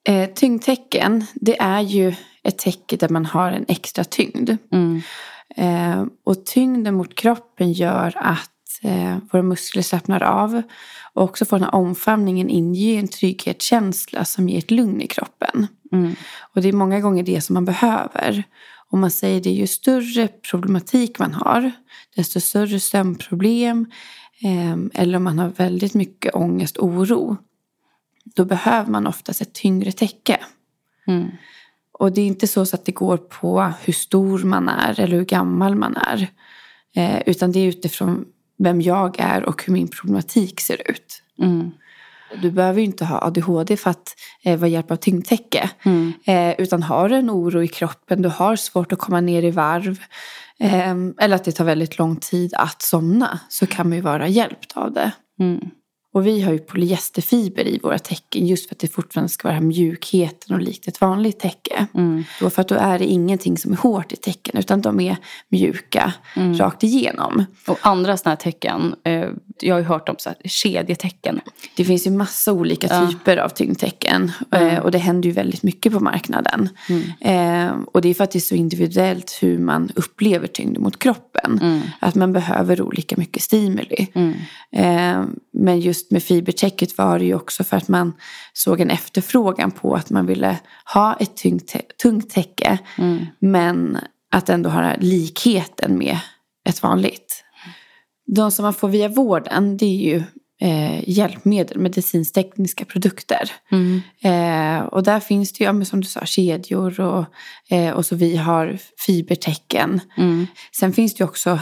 [0.07, 4.57] Eh, tyngdtecken, det är ju ett täcke där man har en extra tyngd.
[4.71, 5.01] Mm.
[5.55, 8.49] Eh, och tyngden mot kroppen gör att
[8.81, 10.61] eh, våra muskler slappnar av.
[11.13, 15.67] Och också får den här omfamningen inge en trygghetskänsla som ger ett lugn i kroppen.
[15.91, 16.15] Mm.
[16.39, 18.43] Och det är många gånger det som man behöver.
[18.91, 21.71] Och man säger det, ju större problematik man har,
[22.15, 23.91] desto större sömnproblem,
[24.41, 27.37] eh, eller om man har väldigt mycket ångest och oro,
[28.35, 30.39] då behöver man oftast ett tyngre täcke.
[31.07, 31.31] Mm.
[32.01, 35.17] Och det är inte så, så att det går på hur stor man är eller
[35.17, 36.27] hur gammal man är.
[36.95, 38.25] Eh, utan det är utifrån
[38.57, 41.23] vem jag är och hur min problematik ser ut.
[41.39, 41.71] Mm.
[42.41, 45.69] Du behöver ju inte ha ADHD för att eh, vara hjälp av tyngdtäcke.
[45.83, 46.13] Mm.
[46.25, 49.51] Eh, utan har du en oro i kroppen, du har svårt att komma ner i
[49.51, 49.99] varv.
[50.59, 53.39] Eh, eller att det tar väldigt lång tid att somna.
[53.49, 55.11] Så kan man ju vara hjälpt av det.
[55.39, 55.69] Mm.
[56.13, 59.61] Och vi har ju polyesterfiber i våra täcken just för att det fortfarande ska vara
[59.61, 61.87] mjukheten och likt ett vanligt täcke.
[61.93, 62.23] Mm.
[62.39, 65.17] Då för att då är det ingenting som är hårt i tecken utan de är
[65.49, 66.57] mjuka Mm.
[66.57, 67.45] rakt igenom.
[67.67, 69.25] Och andra sådana här tecken, eh,
[69.61, 71.39] jag har ju hört om så här, kedjetecken.
[71.75, 73.07] Det finns ju massa olika Ja.
[73.11, 74.67] typer av tyngdtecken Mm.
[74.67, 76.69] eh, och det händer ju väldigt mycket på marknaden.
[77.21, 80.99] Eh, och det är för att det är så individuellt hur man upplever tyngd mot
[80.99, 81.59] kroppen.
[81.61, 81.81] Mm.
[81.99, 84.07] Att man behöver olika mycket stimuli.
[84.13, 84.33] Mm.
[84.71, 88.13] Eh, men just med fibertäcket var det ju också för att man
[88.53, 90.59] såg en efterfrågan på att man ville
[90.93, 92.79] ha ett tungt, tungt täcke.
[92.97, 93.25] Mm.
[93.39, 93.97] Men
[94.31, 96.17] att ändå ha likheten med
[96.69, 97.43] ett vanligt.
[98.27, 100.23] De som man får via vården det är ju
[100.61, 103.51] eh, hjälpmedel, medicinstekniska produkter.
[103.71, 104.01] Mm.
[104.23, 107.25] Eh, och där finns det ju, ja, som du sa, kedjor och,
[107.69, 110.01] eh, och så vi har fibertecken.
[110.17, 110.47] Mm.
[110.79, 111.59] Sen finns det ju också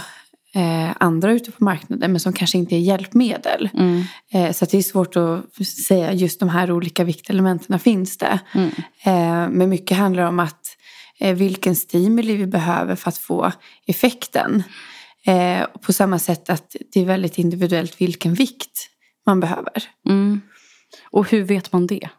[0.56, 3.70] eh, andra ute på marknaden men som kanske inte är hjälpmedel.
[3.74, 4.04] Mm.
[4.34, 8.40] Eh, så det är svårt att säga just de här olika viktelementen finns det.
[8.54, 8.70] Mm.
[9.04, 10.78] Eh, men mycket handlar om att
[11.20, 13.52] eh, vilken stimuli vi behöver för att få
[13.88, 14.64] effekten.
[15.26, 18.90] Eh, och på samma sätt att det är väldigt individuellt vilken vikt
[19.26, 19.84] man behöver.
[20.06, 20.42] Mm.
[21.12, 22.10] Och hur vet man det?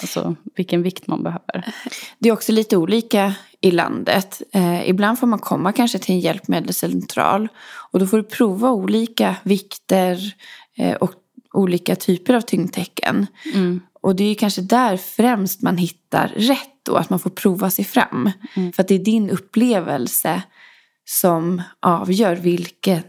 [0.00, 1.72] Alltså vilken vikt man behöver.
[2.18, 4.42] Det är också lite olika i landet.
[4.52, 7.48] Eh, ibland får man komma kanske till en hjälpmedelscentral
[7.90, 10.34] och då får du prova olika vikter
[10.76, 11.12] eh, och
[11.52, 13.26] olika typer av tyngdtecken.
[13.54, 13.80] Mm.
[14.02, 17.84] och det är kanske där främst man hittar rätt då, att man får prova sig
[17.84, 18.30] fram.
[18.56, 18.72] Mm.
[18.72, 20.42] För att det är din upplevelse
[21.04, 23.06] som avgör vilket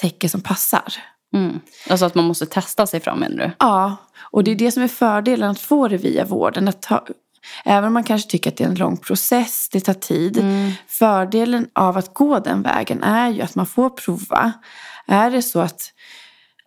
[0.00, 0.94] täcke som passar.
[1.34, 1.60] Mm.
[1.90, 3.50] Alltså att man måste testa sig fram menar du?
[3.58, 6.68] Ja, och det är det som är fördelen att få det via vården.
[6.68, 7.06] Att ta,
[7.64, 10.38] även om man kanske tycker att det är en lång process, det tar tid.
[10.38, 10.72] Mm.
[10.88, 14.52] Fördelen av att gå den vägen är ju att man får prova.
[15.06, 15.92] Är det så att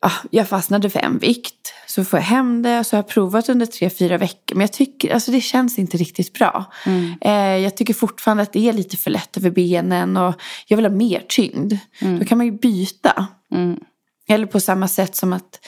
[0.01, 3.07] ah, jag fastnade för en vikt så får jag hem det och så har jag
[3.07, 4.55] provat under tre, fyra veckor.
[4.55, 6.65] Men jag tycker, alltså det känns inte riktigt bra.
[6.85, 7.13] Mm.
[7.21, 10.85] Eh, jag tycker fortfarande att det är lite för lätt över benen och jag vill
[10.85, 11.73] ha mer tyngd.
[12.01, 12.19] Mm.
[12.19, 13.27] Då kan man ju byta.
[14.29, 15.59] Eller på samma sätt som att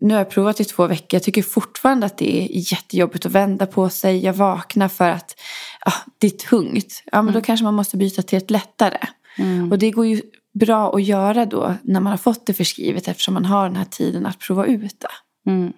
[0.00, 1.08] nu har jag provat i två veckor.
[1.12, 4.24] Jag tycker fortfarande att det är jättejobbigt att vända på sig.
[4.24, 5.40] Jag vaknar för att
[5.80, 7.02] ah, det är tungt.
[7.04, 7.34] Ja, men mm.
[7.34, 8.98] då kanske man måste byta till ett lättare.
[9.38, 9.72] Mm.
[9.72, 10.22] Och det går ju
[10.60, 13.84] bra att göra då när man har fått det förskrivet eftersom man har den här
[13.84, 15.50] tiden att prova ut det.
[15.50, 15.72] Mm.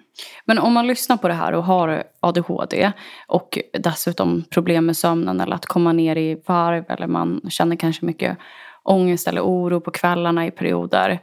[0.44, 2.92] Men om man lyssnar på det här och har ADHD
[3.26, 8.04] och dessutom problem med sömnen eller att komma ner i varv eller man känner kanske
[8.04, 8.38] mycket
[8.82, 11.20] ångest eller oro på kvällarna i perioder.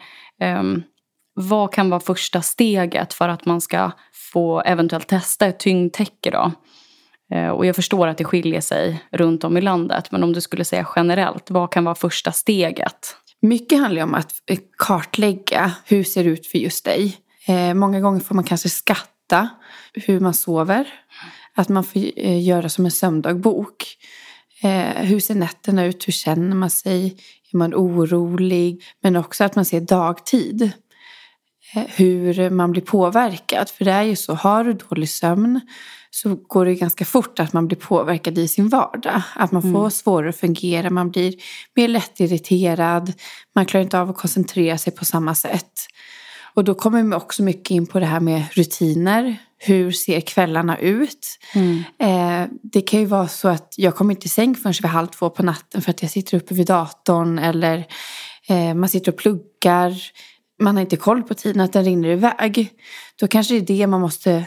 [0.60, 0.84] Um,
[1.34, 3.92] vad kan vara första steget för att man ska
[4.34, 6.52] få eventuellt testa ett tyngdtäcke då?
[7.36, 10.42] Eh, och jag förstår att det skiljer sig runt om i landet men om du
[10.42, 13.16] skulle säga generellt, vad kan vara första steget?
[13.42, 17.18] Mycket handlar om att eh, kartlägga hur det ser ut för just dig.
[17.48, 19.50] Eh, många gånger får man kanske skatta
[19.94, 20.88] hur man sover.
[21.56, 23.98] Att man får eh, göra som en sömndagbok.
[24.64, 26.08] Eh, hur ser nätterna ut?
[26.08, 27.18] Hur känner man sig?
[27.54, 28.84] Är man orolig?
[29.02, 30.72] Men också att man ser dagtid.
[31.74, 33.70] Eh, hur man blir påverkad.
[33.70, 35.62] För det är ju så, har du dålig sömn
[36.10, 39.22] så går det ganska fort att man blir påverkad i sin vardag.
[39.36, 39.92] Att man får mm.
[39.92, 41.34] svårare att fungera, man blir
[41.76, 43.14] mer lättirriterad,
[43.56, 45.72] man klarar inte av att koncentrera sig på samma sätt.
[46.54, 49.38] Och då kommer vi också mycket in på det här med rutiner.
[49.58, 51.40] Hur ser kvällarna ut?
[51.56, 51.84] Mm.
[52.00, 55.08] Eh, det kan ju vara så att jag kommer inte i säng förrän vid halv
[55.08, 57.86] två på natten för att jag sitter uppe vid datorn eller
[58.48, 60.02] eh, man sitter och pluggar.
[60.62, 62.70] Man har inte koll på tiden, att den rinner iväg.
[63.20, 64.46] Då kanske det är det man måste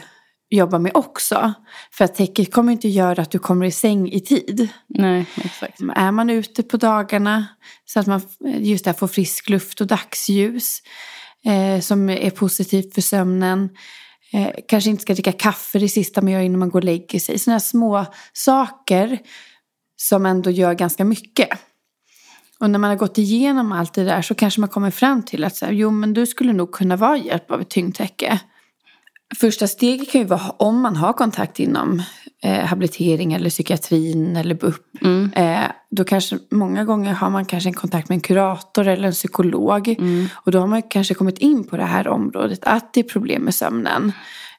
[0.49, 1.53] jobba med också.
[1.91, 4.67] För att täcket kommer inte göra att du kommer i säng i tid.
[4.87, 5.79] Nej, exakt.
[5.95, 7.47] Är man ute på dagarna
[7.85, 10.79] så att man just där får frisk luft och dagsljus
[11.45, 13.69] eh, som är positivt för sömnen.
[14.33, 17.19] Eh, kanske inte ska dricka kaffe det sista man gör innan man går och lägger
[17.19, 17.39] sig.
[17.39, 19.19] Sådana små saker
[19.97, 21.49] som ändå gör ganska mycket.
[22.59, 25.43] Och när man har gått igenom allt det där så kanske man kommer fram till
[25.43, 28.39] att så här, jo men du skulle nog kunna vara hjälp av ett tyngdtäcke.
[29.39, 32.01] Första steget kan ju vara om man har kontakt inom
[32.43, 35.01] eh, habilitering eller psykiatrin eller BUP.
[35.01, 35.31] Mm.
[35.35, 39.13] Eh, då kanske många gånger har man kanske en kontakt med en kurator eller en
[39.13, 39.87] psykolog.
[39.87, 40.27] Mm.
[40.33, 43.41] Och då har man kanske kommit in på det här området att det är problem
[43.41, 44.11] med sömnen.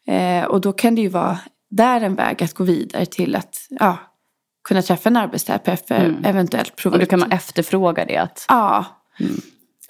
[0.06, 1.38] Eh, och då kan det ju vara
[1.70, 3.98] där en väg att gå vidare till att ja,
[4.66, 6.24] kunna träffa en arbetsterapeut för mm.
[6.24, 8.16] eventuellt prova Och då kan man efterfråga det?
[8.16, 8.44] Att...
[8.48, 8.84] Ja.
[9.20, 9.40] Mm.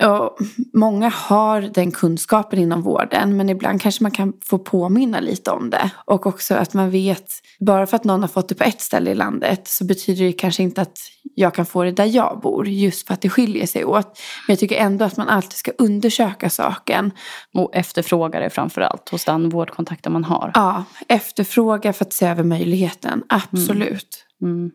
[0.02, 0.38] Och
[0.72, 5.70] många har den kunskapen inom vården men ibland kanske man kan få påminna lite om
[5.70, 5.90] det.
[6.04, 9.10] Och också att man vet, bara för att någon har fått det på ett ställe
[9.10, 10.98] i landet så betyder det kanske inte att
[11.34, 14.18] jag kan få det där jag bor just för att det skiljer sig åt.
[14.46, 17.10] Men jag tycker ändå att man alltid ska undersöka saken.
[17.54, 20.50] Och efterfråga det framförallt hos den vårdkontakten man har.
[20.54, 24.24] Ja, efterfråga för att se över möjligheten, absolut.
[24.42, 24.56] Mm.
[24.56, 24.70] Mm.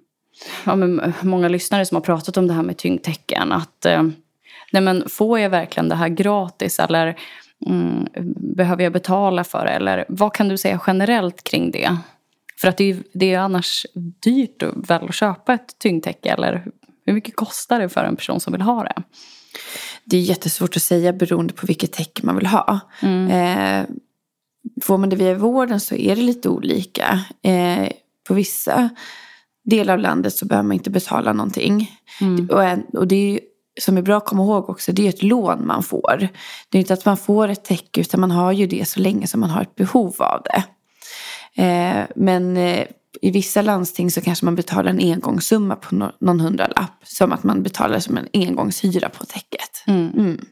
[0.66, 4.04] Ja, men många lyssnare som har pratat om det här med tyngdtecken att eh,
[4.72, 7.20] nej men får jag verkligen det här gratis eller
[7.66, 8.08] mm,
[8.56, 9.72] behöver jag betala för det?
[9.72, 11.98] Eller vad kan du säga generellt kring det?
[12.62, 13.86] För att det är, det är annars
[14.24, 16.66] dyrt väl att köpa ett tyngdtäcke eller
[17.06, 19.04] hur mycket kostar det för en person som vill ha det?
[20.06, 22.80] Det är jättesvårt att säga beroende på vilket täcke man vill ha.
[23.02, 23.30] Mm.
[23.32, 23.86] Eh,
[24.84, 27.26] får man det via vården så är det lite olika.
[27.42, 27.90] Eh,
[28.28, 28.90] på vissa
[29.64, 32.00] delar av landet så behöver man inte betala någonting.
[32.22, 32.50] Mm.
[32.50, 33.40] Och, och det är
[33.80, 36.30] som är bra att komma ihåg också, det är ett lån man får.
[36.70, 39.28] Det är inte att man får ett täcke utan man har ju det så länge
[39.28, 40.64] som man har ett behov av det.
[41.64, 42.88] Eh, men eh,
[43.22, 46.92] i vissa landsting så kanske man betalar en engångssumma på någon hundralapp.
[47.04, 49.84] Som att man betalar som en engångshyra på täcket.
[49.88, 50.10] Mm.
[50.10, 50.46] Mm.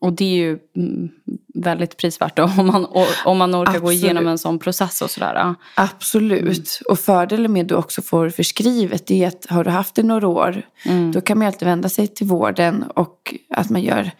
[0.00, 1.10] Och det är ju mm,
[1.54, 2.86] väldigt prisvärt då, om man,
[3.24, 3.82] om man orkar Absolut.
[3.82, 5.54] gå igenom en sån process och sådär.
[5.74, 6.42] Absolut.
[6.42, 6.64] Mm.
[6.88, 10.28] Och fördelen med att du också får förskrivet är att har du haft det några
[10.28, 11.12] år mm.
[11.12, 14.10] då kan man alltid vända sig till vården och att man gör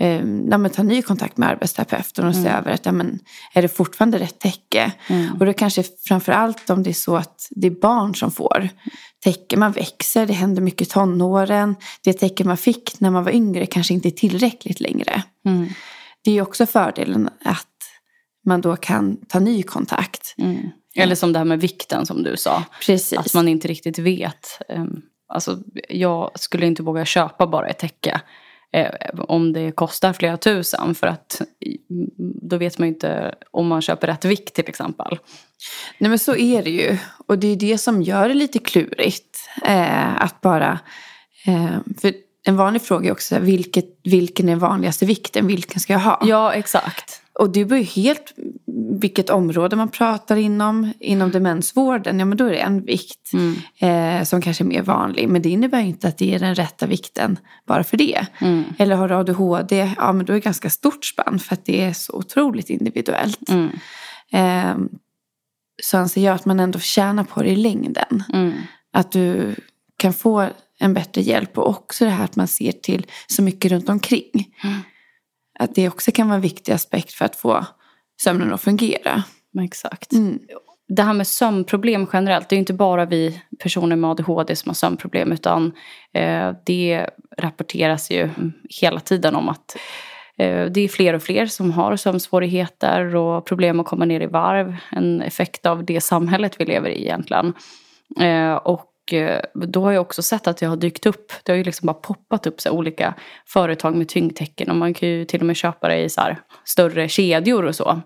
[0.00, 2.54] eh, ja, ta ny kontakt med arbetsterapeuten och se mm.
[2.54, 3.18] över att ja, men,
[3.52, 4.92] är det fortfarande rätt täcke.
[5.06, 5.32] Mm.
[5.32, 8.68] Och då kanske framför allt om det är så att det är barn som får
[9.24, 9.56] täcke.
[9.56, 11.76] Man växer, det händer mycket i tonåren.
[12.04, 15.22] Det täcke man fick när man var yngre kanske inte är tillräckligt längre.
[15.46, 15.68] Mm.
[16.24, 17.66] Det är också fördelen att
[18.46, 20.34] man då kan ta ny kontakt.
[20.38, 20.70] Mm.
[20.96, 22.64] Eller som det här med vikten som du sa.
[22.86, 23.18] Precis.
[23.18, 24.60] Att man inte riktigt vet.
[24.68, 28.20] Um, alltså, jag skulle inte våga köpa bara ett täcke.
[28.74, 30.94] Eh, om det kostar flera tusen.
[30.94, 31.40] För att
[32.42, 35.18] då vet man ju inte om man köper rätt vikt till exempel.
[35.98, 36.98] Nej men så är det ju.
[37.26, 39.50] Och det är det som gör det lite klurigt.
[39.64, 40.78] Eh, att bara...
[41.46, 42.12] Eh, för
[42.46, 46.22] en vanlig fråga är också vilket, vilken är vanligaste vikten, vilken ska jag ha?
[46.24, 47.23] Ja, exakt.
[47.38, 48.34] Och det beror ju helt
[49.00, 50.92] vilket område man pratar inom.
[51.00, 53.56] Inom demensvården, ja men då är det en vikt mm.
[53.78, 55.28] eh, som kanske är mer vanlig.
[55.28, 58.26] Men det innebär inte att det är den rätta vikten bara för det.
[58.38, 58.64] Mm.
[58.78, 61.80] Eller har du ADHD, ja men då är det ganska stort spann för att det
[61.80, 63.48] är så otroligt individuellt.
[63.48, 63.70] Mm.
[64.32, 64.86] Eh,
[65.82, 68.22] så anser jag att man ändå tjänar på det i längden.
[68.32, 68.52] Mm.
[68.92, 69.54] Att du
[69.96, 73.72] kan få en bättre hjälp och också det här att man ser till så mycket
[73.72, 74.54] runt omkring.
[75.58, 77.66] Att det också kan vara en viktig aspekt för att få
[78.22, 79.22] sömnen att fungera.
[79.62, 80.12] Exakt.
[80.12, 80.38] Mm.
[80.88, 84.74] Det här med sömnproblem generellt, det är inte bara vi personer med ADHD som har
[84.74, 85.72] sömnproblem utan
[86.12, 87.06] eh, det
[87.38, 88.30] rapporteras ju
[88.80, 89.76] hela tiden om att
[90.38, 94.26] eh, det är fler och fler som har sömnsvårigheter och problem att komma ner i
[94.26, 94.76] varv.
[94.90, 97.54] En effekt av det samhället vi lever i egentligen.
[98.20, 101.56] Eh, och Eh, då har jag också sett att det har dykt upp, det har
[101.56, 103.14] ju liksom bara poppat upp så olika
[103.46, 107.08] företag med tyngdtecken och man kan ju till och med köpa det i så större
[107.08, 108.00] kedjor och så.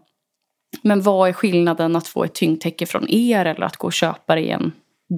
[0.83, 4.35] Men vad är skillnaden att få ett tyngdtäcke från er eller att gå och köpa
[4.35, 4.73] det i en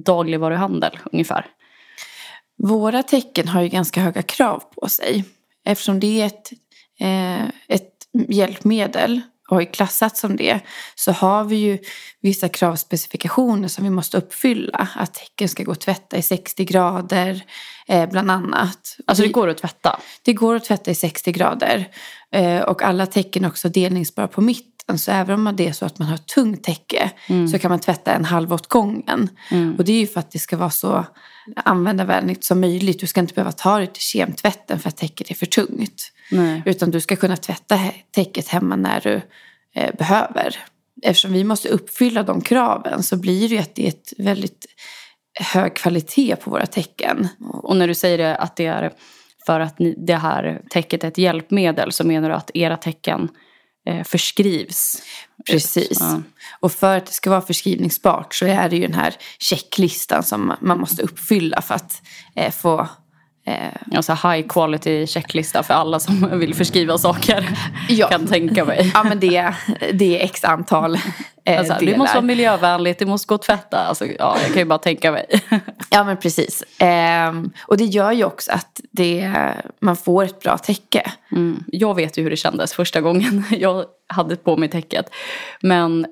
[0.05, 1.45] dagligvaruhandel ungefär?
[2.57, 5.25] Våra tecken har ju ganska höga krav på sig
[5.65, 6.51] eftersom det är ett,
[6.99, 7.91] eh, ett
[8.29, 10.59] hjälpmedel och är klassat som det
[10.95, 11.77] så har vi ju
[12.21, 14.87] vissa kravspecifikationer som vi måste uppfylla.
[14.95, 17.43] Att tecken ska gå att tvätta i 60 grader
[17.87, 18.97] eh, bland annat.
[19.07, 19.99] Alltså det går att tvätta?
[20.21, 21.87] Det går att tvätta i 60 grader.
[22.31, 24.70] Eh, och alla tecken är också delningsbara på mitten.
[24.95, 27.47] Så även om det är så att man har tungt täcke mm.
[27.47, 29.29] så kan man tvätta en halv åt gången.
[29.51, 29.75] Mm.
[29.75, 31.05] Och det är ju för att det ska vara så
[31.55, 32.99] användarvänligt som möjligt.
[32.99, 36.11] Du ska inte behöva ta det till kemtvätten för att täcket är för tungt.
[36.31, 36.61] Nej.
[36.65, 37.79] Utan du ska kunna tvätta
[38.11, 39.21] täcket hemma när du
[39.75, 40.57] eh, behöver.
[41.03, 44.65] Eftersom vi måste uppfylla de kraven så blir det ju att det är ett väldigt
[45.39, 47.27] hög kvalitet på våra tecken.
[47.63, 48.91] Och när du säger det, att det är
[49.45, 53.21] för att ni, det här täcket är ett hjälpmedel så menar du att era tecken
[53.21, 53.27] eh,
[54.03, 55.01] förskrivs?
[55.49, 55.97] Precis.
[55.99, 56.21] Ja.
[56.59, 60.53] Och för att det ska vara förskrivningsbart så är det ju den här checklistan som
[60.61, 62.01] man måste uppfylla för att
[62.35, 62.87] eh, få
[63.45, 67.49] Eh, alltså high quality checklista för alla som vill förskriva saker.
[67.89, 68.07] Ja.
[68.07, 68.91] Kan tänka mig.
[68.93, 69.53] Ja men det,
[69.93, 70.97] det är x antal
[71.45, 73.77] eh, alltså, Det måste vara miljövänligt, det måste gå att tvätta.
[73.77, 75.25] Alltså, ja, jag kan ju bara tänka mig.
[75.91, 76.61] ja men precis.
[76.61, 79.33] Eh, och det gör ju också att det,
[79.79, 81.11] man får ett bra täcke.
[81.31, 81.63] Mm.
[81.67, 85.05] Jag vet ju hur det kändes första gången jag hade på mig täcket.
[85.61, 86.05] Men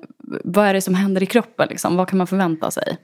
[0.44, 1.68] vad är det som händer i kroppen?
[1.68, 1.96] Liksom?
[1.96, 2.96] Vad kan man förvänta sig?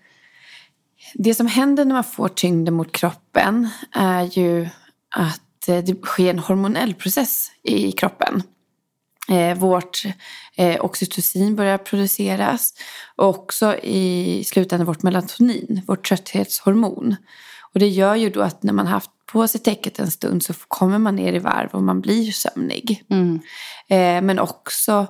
[1.15, 4.69] Det som händer när man får tyngden mot kroppen är ju
[5.15, 8.43] att eh, det sker en hormonell process i kroppen.
[9.29, 10.03] Eh, vårt
[10.57, 12.75] eh, oxytocin börjar produceras
[13.17, 17.17] och också i slutändan vårt melatonin, vårt trötthetshormon.
[17.73, 20.55] Och det gör ju då att när man haft på sig täcket en stund så
[20.69, 23.05] kommer man ner i varv och man blir sömnig.
[23.11, 23.41] Mm.
[23.89, 25.07] Eh, men också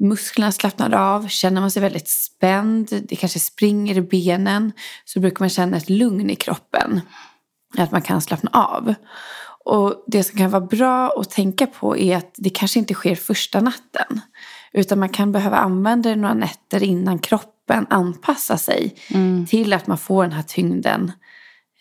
[0.00, 4.72] musklerna slappnar av, känner man sig väldigt spänd, det kanske springer i benen,
[5.04, 7.00] så brukar man känna ett lugn i kroppen.
[7.78, 8.94] Att man kan slappna av.
[9.64, 13.14] Och det som kan vara bra att tänka på är att det kanske inte sker
[13.14, 14.20] första natten.
[14.72, 19.46] Utan man kan behöva använda det några nätter innan kroppen anpassar sig mm.
[19.46, 21.12] till att man får den här tyngden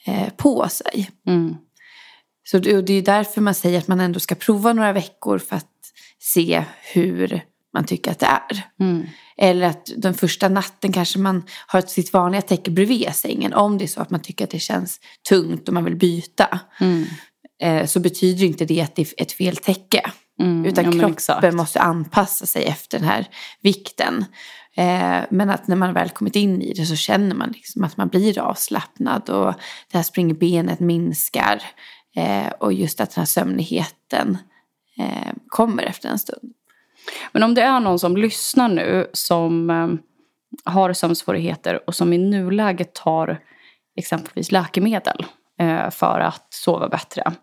[0.05, 1.09] eh, på sig.
[1.27, 1.55] Mm.
[2.43, 5.55] Så det, det är därför man säger att man ändå ska prova några veckor för
[5.55, 5.67] att
[6.19, 7.41] se hur
[7.73, 8.63] man tycker att det är.
[8.79, 9.07] Mm.
[9.37, 13.53] Eller att den första natten kanske man har sitt vanliga täcke bredvid sängen.
[13.53, 16.59] Om det är så att man tycker att det känns tungt och man vill byta.
[16.79, 17.05] Mm.
[17.63, 20.11] Eh, så betyder inte det att det är ett fel täcke.
[20.39, 20.65] Mm.
[20.65, 21.53] Utan ja, kroppen exakt.
[21.53, 23.27] måste anpassa sig efter den här
[23.61, 24.25] vikten.
[24.75, 27.97] Eh, men att när man väl kommit in i det så känner man liksom att
[27.97, 29.29] man blir avslappnad.
[29.29, 29.53] Och
[29.91, 31.63] det här springbenet minskar.
[32.15, 34.37] Eh, och just att den här sömnigheten
[35.47, 36.53] kommer efter en stund.
[37.31, 39.87] Men om det är någon som lyssnar nu som eh,
[40.73, 43.39] har sömnsvårigheter och som i nuläget tar
[43.95, 45.25] exempelvis läkemedel
[45.59, 47.33] eh, för att sova bättre.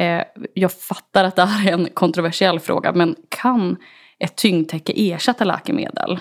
[0.00, 0.22] Eh,
[0.54, 3.76] jag fattar att det här är en kontroversiell fråga men kan
[4.18, 6.18] ett tyngdtäcke ersätta läkemedel?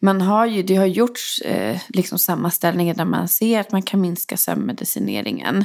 [0.00, 4.00] Man har ju, det har gjorts eh, liksom sammanställningar där man ser att man kan
[4.00, 5.64] minska sömnmedicineringen.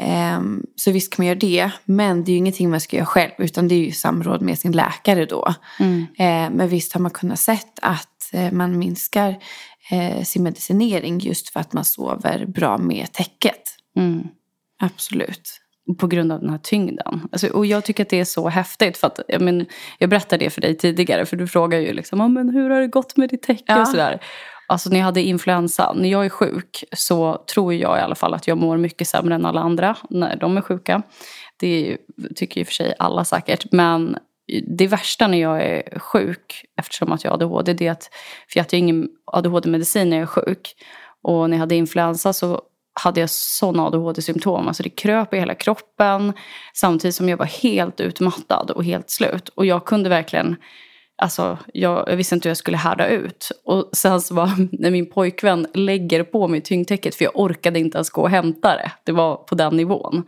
[0.00, 1.70] Ehm, så visst kan man göra det.
[1.84, 3.32] Men det är ju ingenting man ska göra själv.
[3.38, 5.54] Utan det är ju samråd med sin läkare då.
[5.80, 6.06] Mm.
[6.18, 9.36] Ehm, men visst har man kunnat sett att eh, man minskar
[9.90, 13.62] eh, sin medicinering just för att man sover bra med täcket.
[13.96, 14.28] Mm.
[14.80, 15.60] Absolut.
[15.98, 17.20] På grund av den här tyngden.
[17.32, 18.96] Alltså, och jag tycker att det är så häftigt.
[18.96, 19.66] För att, jag, men,
[19.98, 21.26] jag berättade det för dig tidigare.
[21.26, 23.80] För du frågar ju liksom, ah, men hur har det gått med ditt täcke Ja.
[23.80, 24.20] och sådär.
[24.68, 28.34] Alltså när jag hade influensa, när jag är sjuk så tror jag i alla fall
[28.34, 31.02] att jag mår mycket sämre än alla andra när de är sjuka.
[31.56, 31.98] Det är ju-
[32.36, 33.72] tycker och för sig alla säkert.
[33.72, 34.16] Men
[34.76, 38.10] det värsta när jag är sjuk, eftersom att jag har ADHD, det är att
[38.52, 40.74] för jag ju ingen ADHD-medicin när jag är sjuk.
[41.22, 42.62] Och när jag hade influensa så
[43.00, 44.68] hade jag sådana ADHD-symptom.
[44.68, 46.32] Alltså det kröp i hela kroppen
[46.74, 49.48] samtidigt som jag var helt utmattad och helt slut.
[49.48, 50.56] Och jag kunde verkligen
[51.18, 53.50] Alltså, jag, jag visste inte hur jag skulle härda ut.
[53.64, 57.98] Och sen så var när min pojkvän lägger på mig tyngdtäcket för jag orkade inte
[57.98, 58.92] ens gå och hämta det.
[59.04, 60.24] Det var på den nivån.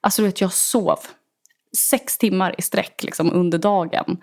[0.00, 0.98] Alltså du vet, jag sov
[1.78, 4.16] sex timmar i sträck liksom, under dagen.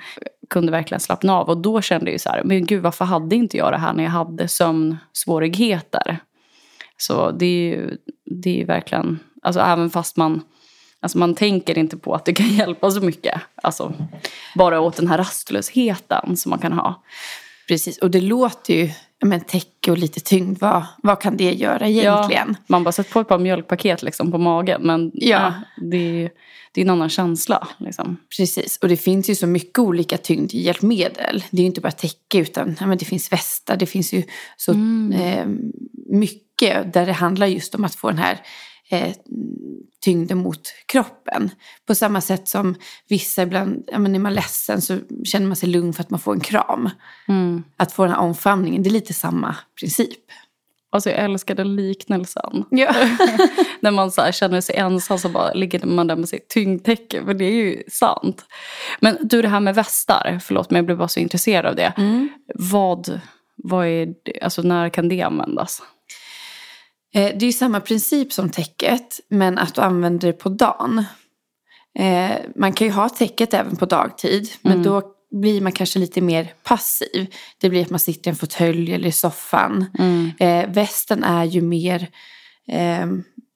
[0.49, 1.49] Kunde verkligen slappna av.
[1.49, 3.93] Och då kände jag ju så här, men gud varför hade inte jag det här
[3.93, 6.19] när jag hade sömnsvårigheter?
[6.97, 10.41] Så det är ju, det är ju verkligen, alltså även fast man
[10.99, 13.41] Alltså man tänker inte på att det kan hjälpa så mycket.
[13.55, 13.93] Alltså,
[14.55, 17.03] bara åt den här rastlösheten som man kan ha.
[17.67, 18.89] Precis, och det låter ju,
[19.25, 22.47] men täcke och lite tyngd, vad, vad kan det göra egentligen?
[22.57, 24.81] Ja, man bara sätter på ett par mjölkpaket liksom på magen.
[24.83, 25.29] Men Ja.
[25.29, 25.53] ja.
[25.91, 26.31] det, är,
[26.71, 27.67] det är en annan känsla.
[27.77, 28.17] Liksom.
[28.37, 31.43] Precis, och det finns ju så mycket olika tyngdhjälpmedel.
[31.51, 34.23] Det är ju inte bara täcke utan ja, men det finns västar, det finns ju
[34.57, 34.71] så
[35.13, 35.45] eh,
[36.09, 38.41] mycket där det handlar just om att få den här
[38.89, 39.13] eh,
[40.01, 41.49] tyngden mot kroppen.
[41.85, 42.75] På samma sätt som
[43.07, 46.19] vissa ibland, ja, men är man ledsen så känner man sig lugn för att man
[46.19, 46.89] får en kram.
[47.27, 47.63] Mm.
[47.77, 50.19] Att få den här omfamningen, det är lite samma princip.
[50.89, 52.65] Alltså jag älskar den liknelsen.
[52.69, 52.95] Ja.
[53.79, 57.25] När man så känner sig ensam så bara ligger man där med sitt tyngdtäcke.
[57.25, 58.45] För det är ju sant.
[58.99, 60.39] Men du det här med västar.
[60.43, 61.93] Förlåt men jag blev bara så intresserad av det.
[62.55, 63.21] Vad,
[63.55, 65.81] vad är alltså när kan det användas?
[67.17, 71.03] Eh, Det är ju samma princip som täcket, men att du använder det på dagen.
[71.99, 75.01] Eh, Man kan ju ha täcket även på dagtid, men då
[75.31, 77.33] blir man kanske lite mer passiv.
[77.61, 79.85] Det blir att man sitter i en fåtölj eller i soffan.
[80.39, 82.09] Eh, västen är ju mer
[82.67, 83.05] eh,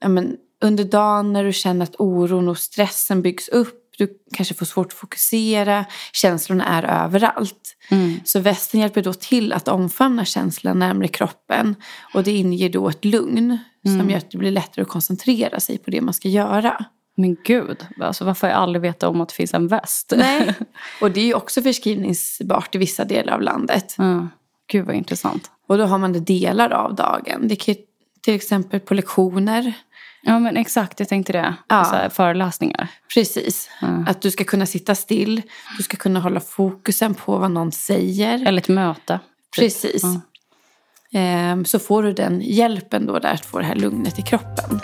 [0.01, 3.81] ja, men under dagen när du känner att oron och stressen byggs upp.
[4.02, 5.86] Du kanske får svårt att fokusera.
[6.14, 7.78] Känslorna är överallt.
[8.26, 11.76] Så västen hjälper då till att omfamna känslan närmare kroppen.
[12.14, 15.78] Och det inger då ett lugn som gör att det blir lättare att koncentrera sig
[15.78, 16.86] på det man ska göra.
[17.18, 20.14] Men gud, alltså varför har jag aldrig vetat om att det finns en väst?
[20.18, 20.56] Nej.
[21.02, 23.95] Och det är ju också förskrivningsbart i vissa delar av landet.
[23.97, 24.28] Ja.
[24.68, 25.52] Gud vad intressant.
[25.68, 27.47] Och då har man det delar av dagen.
[27.47, 27.76] Det kan
[28.22, 29.74] till exempel på lektioner.
[30.22, 31.55] Ja men exakt, jag tänkte det.
[31.67, 31.86] Ja.
[31.86, 32.88] Så här, föreläsningar.
[33.13, 33.69] Precis.
[33.82, 34.03] Ja.
[34.07, 35.41] Att du ska kunna sitta still.
[35.78, 38.47] Du ska kunna hålla fokusen på vad någon säger.
[38.47, 39.19] Eller ett möte.
[39.55, 40.03] Precis.
[40.03, 40.22] Ja.
[41.19, 44.80] Ehm, Så får du den hjälpen då där att få det här lugnet i kroppen.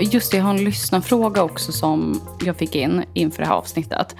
[0.00, 4.16] Just det, jag har en lyssnarfråga också som jag fick in inför det här avsnittet.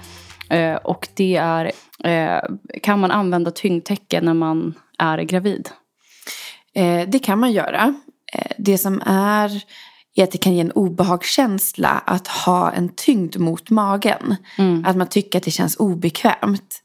[0.51, 1.71] Eh, och det är,
[2.03, 2.41] eh,
[2.83, 5.69] kan man använda tyngdtäcke när man är gravid?
[6.75, 7.93] Eh, Det kan man göra.
[8.57, 9.61] Det som är
[10.15, 14.35] är att det kan ge en obehagskänsla att ha en tyngd mot magen.
[14.85, 16.83] Att man tycker att det känns obekvämt.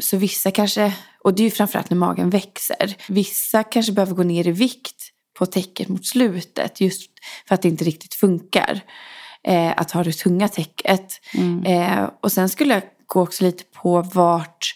[0.00, 0.92] Så vissa kanske,
[1.24, 2.96] och det är ju framförallt när magen växer.
[3.08, 7.10] Vissa kanske behöver gå ner i vikt på täcket mot slutet just
[7.48, 8.80] för att det inte riktigt funkar.
[9.46, 11.20] Eh, Att ha det tunga täcket.
[11.66, 14.74] Eh, Och sen skulle jag gå också lite på vart,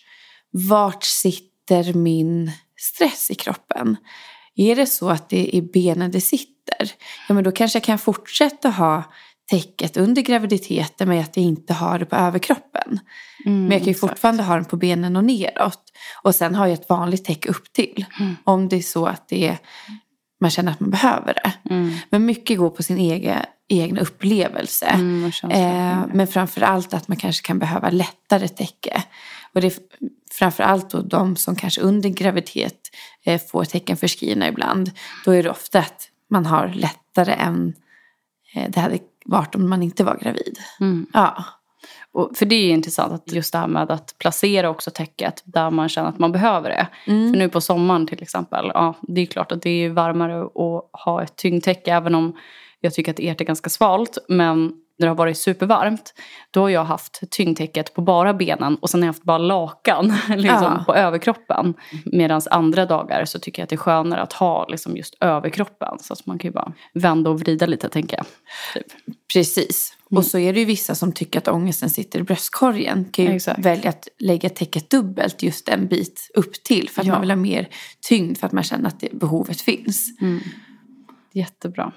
[0.50, 3.96] vart sitter min stress i kroppen.
[4.56, 6.90] Är det så att det är benen det sitter,
[7.28, 9.02] ja men då kanske jag kan fortsätta ha
[9.50, 13.00] täcket under graviditeten med att jag inte har det på överkroppen.
[13.44, 15.82] men jag kan ju fortfarande ha den på benen och neråt.
[16.22, 18.04] Och sen har jag ett vanligt täcke upp till.
[18.44, 19.58] Om det är så att det är,
[20.40, 21.52] man känner att man behöver det.
[22.10, 24.86] Men mycket går på sin egen, egna upplevelse.
[24.86, 25.32] Mm?
[25.42, 29.02] Eh, men framför allt att man kanske kan behöva lättare täcke.
[29.54, 29.72] Och det är
[30.32, 32.80] framför allt då de som kanske under graviditet
[33.24, 34.90] eh, får tecken förskrivna ibland.
[35.24, 37.74] Då är det ofta att man har lättare än
[38.54, 40.58] eh, det hade varit om man inte var gravid.
[40.80, 41.06] Mm.
[41.12, 41.44] Ja.
[42.12, 45.70] Och för det är intressant att just det här med att placera också täcket där
[45.70, 46.86] man känner att man behöver det.
[47.04, 51.04] För nu på sommaren till exempel, ja, det är klart att det är varmare att
[51.04, 52.36] ha ett tyngdtäcke även om
[52.80, 54.18] jag tycker att ert är ganska svalt.
[54.28, 56.14] Men när det har varit supervarmt,
[56.50, 60.06] då har jag haft tyngdtäcket på bara benen och sen har jag haft bara lakan
[60.28, 60.82] liksom, Ja.
[60.86, 61.74] på överkroppen.
[62.04, 65.98] Medan andra dagar så tycker jag att det är skönare att ha liksom, just överkroppen.
[66.00, 68.26] Så att man kan ju bara vända och vrida lite tänker jag.
[68.74, 68.92] Typ.
[69.32, 69.96] Precis.
[70.10, 70.18] Mm.
[70.18, 73.04] Och så är det ju vissa som tycker att ångesten sitter i bröstkorgen.
[73.12, 73.58] Kan ju Exakt.
[73.64, 76.88] välja att lägga täcket dubbelt just en bit upp till.
[76.88, 77.12] För att Ja.
[77.12, 77.68] man vill ha mer
[78.08, 80.06] tyngd för att man känner att det, behovet finns.
[81.32, 81.92] Jättebra.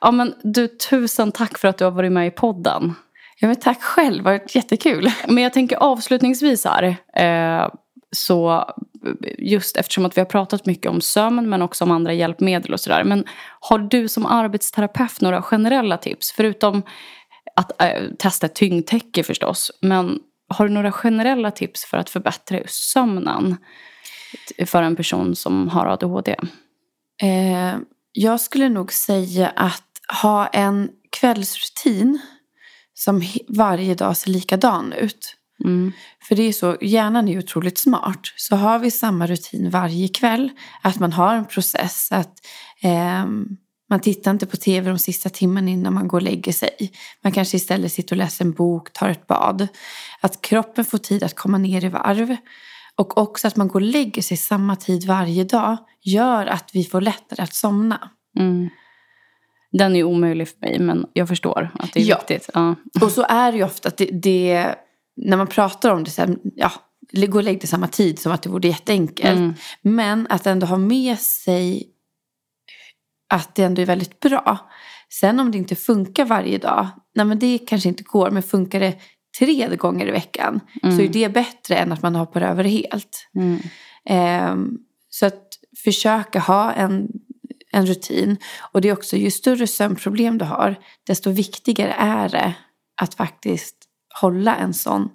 [0.00, 2.94] Ja, men du, tusen tack för att du har varit med i podden.
[3.40, 5.10] Ja, men tack själv, det har varit jättekul.
[5.28, 6.96] Men jag tänker avslutningsvis här.
[7.16, 7.68] Eh,
[8.16, 8.64] så
[9.38, 12.80] just eftersom att vi har pratat mycket om sömn men också om andra hjälpmedel och
[12.80, 13.04] sådär.
[13.04, 13.24] Men
[13.60, 16.32] har du som arbetsterapeut några generella tips?
[16.32, 16.82] Förutom
[17.56, 19.70] att eh, testa ett tyngdtäcke förstås.
[19.80, 23.56] Men har du några generella tips för att förbättra just sömnen?
[24.66, 26.36] För en person som har ADHD.
[27.22, 27.74] Eh,
[28.12, 29.82] jag skulle nog säga att
[30.22, 32.20] ha en kvällsrutin
[32.94, 35.36] som varje dag ser likadan ut.
[35.64, 35.92] Mm.
[36.28, 38.20] För det är så, hjärnan är ju otroligt smart.
[38.36, 40.50] Så har vi samma rutin varje kväll,
[40.82, 42.34] att man har en process, att
[42.82, 43.46] ehm,
[43.90, 46.92] man tittar inte på tv de sista timmarna innan man går och lägger sig.
[47.22, 49.68] Man kanske istället sitter och läser en bok, tar ett bad.
[50.20, 52.36] Att kroppen får tid att komma ner i varv.
[53.02, 56.84] Och också att man går och lägger sig samma tid varje dag gör att vi
[56.84, 58.10] får lättare att somna.
[58.38, 58.68] Mm.
[59.72, 62.16] Den är omöjlig för mig men jag förstår att det är Ja.
[62.16, 62.50] viktigt.
[62.54, 62.74] Ja.
[63.02, 64.74] Och så är det ju ofta att det, det
[65.16, 66.72] när man pratar om det så här, ja,
[67.12, 69.38] gå och lägg dig samma tid som att det vore jätteenkelt.
[69.38, 69.54] Mm.
[69.82, 71.88] Men att ändå ha med sig
[73.34, 74.70] att det ändå är väldigt bra.
[75.20, 78.80] Sen om det inte funkar varje dag, nej men det kanske inte går, men funkar
[78.80, 78.94] det
[79.38, 83.28] tre gånger i veckan så är det bättre än att man hoppar över helt.
[83.34, 83.60] Mm.
[84.04, 84.78] Ehm,
[85.10, 87.08] så att försöka ha en,
[87.72, 88.36] en rutin.
[88.60, 90.76] Och det är också, ju större sömnproblem du har,
[91.06, 92.54] desto viktigare är det
[92.94, 93.76] att faktiskt
[94.20, 95.10] hålla en sån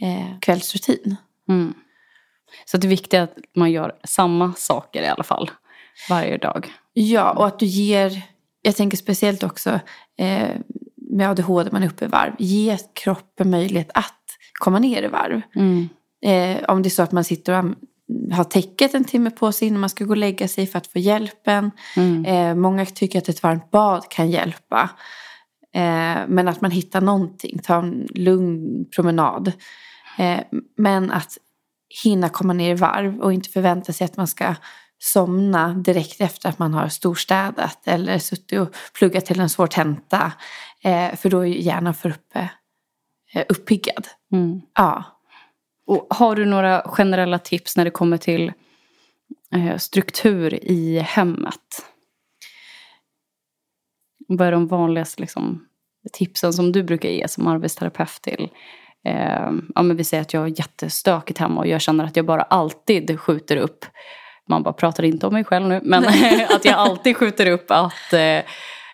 [0.00, 1.16] eh, kvällsrutin.
[1.48, 1.74] Mm.
[2.64, 5.50] Så det är att man gör samma saker i alla fall.
[6.08, 6.72] Varje dag.
[6.92, 8.22] Ja, och att du ger,
[8.62, 9.80] jag tänker speciellt också
[10.18, 10.50] eh,
[11.10, 14.22] med ADHD, man är uppe i varv, ge kroppen möjlighet att
[14.60, 15.40] komma ner i varv.
[15.54, 15.88] Mm.
[16.22, 17.74] Eh, om det är så att man sitter och
[18.32, 20.86] har täcket en timme på sig innan man ska gå och lägga sig för att
[20.86, 21.70] få hjälpen.
[21.96, 22.24] Mm.
[22.24, 24.90] Eh, många tycker att ett varmt bad kan hjälpa.
[25.74, 29.52] Eh, men att man hittar någonting, ta en lugn promenad.
[30.18, 30.40] Eh,
[30.76, 31.38] men att
[32.04, 34.54] hinna komma ner i varv och inte förvänta sig att man ska
[34.98, 40.32] somna direkt efter att man har storstädat eller suttit och pluggat till en svår tenta.
[40.82, 42.50] Eh, för då är ju hjärnan för uppe,
[43.34, 44.08] eh, uppiggad.
[44.32, 44.60] Mm.
[44.74, 45.04] Ja.
[45.86, 48.52] Och har du några generella tips när det kommer till
[49.54, 51.86] eh, struktur i hemmet?
[54.28, 55.66] Vad är de vanligaste liksom,
[56.12, 58.48] tipsen som du brukar ge som arbetsterapeut till?
[59.04, 62.26] Eh, ja, men vi säger att jag har jättestökigt hemma och jag känner att jag
[62.26, 63.84] bara alltid skjuter upp
[64.48, 66.04] man bara pratar inte om mig själv nu, men
[66.50, 68.42] att jag alltid skjuter upp att eh,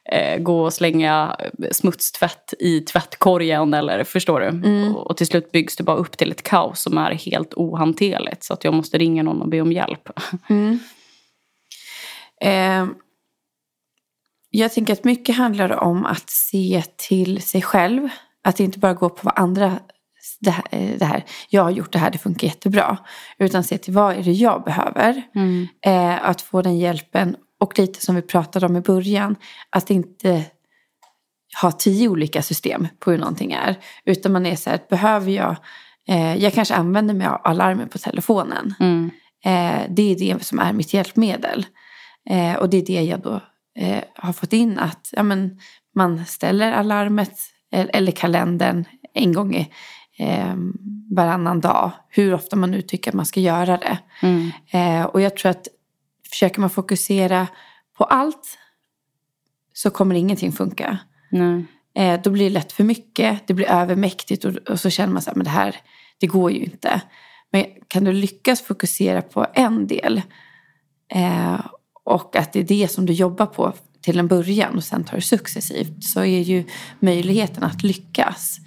[0.05, 1.37] eh, gå och slänga
[1.73, 4.47] smutstvätt i tvättkorgen eller förstår du?
[4.47, 4.97] Mm.
[4.97, 8.45] Och, och till slut byggs det bara upp till ett kaos som är helt ohanterligt
[8.45, 10.09] så att jag måste ringa någon och be om hjälp.
[10.49, 10.79] Mm.
[12.41, 12.87] Eh,
[14.51, 18.09] jag tänker att mycket handlar om att se till sig själv.
[18.45, 19.79] Att inte bara gå på vad andra
[20.41, 22.99] det här, eh, det här, jag har gjort det här, det funkar jättebra.
[23.39, 25.23] Utan se till vad är det jag behöver.
[25.35, 25.69] Mm.
[25.87, 27.37] Eh, att få den hjälpen.
[27.61, 29.37] Och lite som vi pratade om i början.
[29.71, 30.45] Att inte
[31.63, 33.79] ha tio olika system på hur någonting är.
[34.05, 35.57] Utan man är så här, behöver jag...
[36.09, 38.75] Eh, jag kanske använder mig av alarmen på telefonen.
[38.81, 39.11] Mm.
[39.45, 41.67] Eh, det är det som är mitt hjälpmedel.
[42.31, 43.41] Eh, och det är det jag då
[43.79, 45.59] eh, har fått in att ja, men,
[45.95, 47.33] man ställer alarmet
[47.73, 49.73] eller, eller kalendern en gång i
[50.19, 50.55] eh,
[51.11, 51.91] varannan dag.
[52.09, 53.99] Hur ofta man nu tycker att man ska göra det.
[54.23, 54.51] Mm.
[54.71, 55.69] Eh, och jag tror att
[56.31, 57.47] försöker man fokusera
[57.99, 58.59] på allt
[59.73, 60.99] så kommer ingenting funka.
[61.31, 61.65] Nej.
[61.95, 65.23] Eh, då blir det lätt för mycket, det blir övermäktigt och, och så känner man
[65.23, 65.77] så här, men det här,
[66.19, 67.01] det går ju inte.
[67.51, 70.23] Men kan du lyckas fokusera på en del
[71.15, 71.61] eh,
[72.05, 75.17] och att det är det som du jobbar på till en början och sen tar
[75.17, 76.65] det successivt så är ju
[77.01, 78.59] möjligheten att lyckas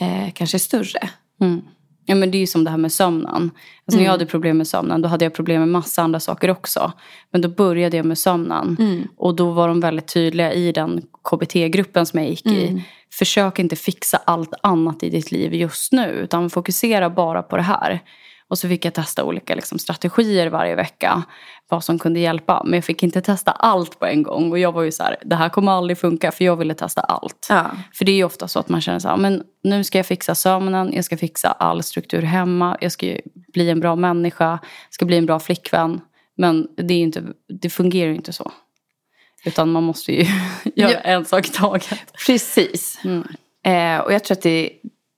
[0.00, 1.10] eh, kanske större.
[1.40, 1.60] Mm.
[2.06, 3.28] Ja, men det är ju som det här med sömnen.
[3.32, 3.50] Alltså,
[3.86, 4.04] När Mm.
[4.04, 6.92] jag hade problem med sömnen då hade jag problem med massa andra saker också.
[7.30, 8.76] Men då började jag med sömnen.
[8.78, 9.08] Mm.
[9.16, 12.58] Och då var de väldigt tydliga i den KBT-gruppen som jag gick Mm.
[12.58, 12.82] i.
[13.12, 16.06] Försök inte fixa allt annat i ditt liv just nu.
[16.10, 18.00] Utan fokusera bara på det här.
[18.48, 21.22] Och så fick jag testa olika liksom, strategier varje vecka.
[21.68, 22.62] Vad som kunde hjälpa.
[22.64, 24.50] Men jag fick inte testa allt på en gång.
[24.50, 26.32] Och jag var ju så här, det här kommer aldrig funka.
[26.32, 27.46] För jag ville testa allt.
[27.48, 27.70] Ja.
[27.94, 30.06] För det är ju ofta så att man känner så här, men nu ska jag
[30.06, 30.92] fixa sömnen.
[30.92, 32.76] Jag ska fixa all struktur hemma.
[32.80, 33.16] Jag ska
[33.52, 34.50] bli en bra människa.
[34.50, 34.60] Jag
[34.94, 36.00] ska bli en bra flickvän.
[36.36, 38.52] Men det, är inte, det fungerar ju inte så.
[39.44, 40.22] Utan man måste ju
[40.74, 40.98] göra Ja.
[40.98, 42.12] en sak i taget.
[42.26, 43.00] Precis.
[43.04, 43.24] Mm.
[43.62, 44.70] Eh, och jag tror att det,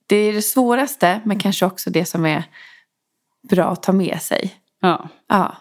[0.07, 2.43] det är det svåraste men kanske också det som är
[3.49, 4.55] bra att ta med sig.
[4.81, 5.09] Ja.
[5.29, 5.55] Ja.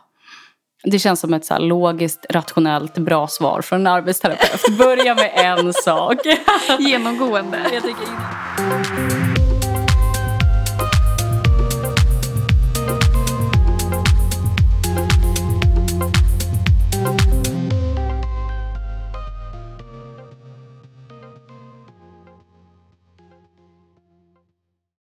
[0.84, 4.78] Det känns som ett så logiskt, rationellt, bra svar från en arbetsterapeut.
[4.78, 6.18] Börja med en sak.
[6.78, 7.58] Genomgående.
[7.72, 9.29] Jag tycker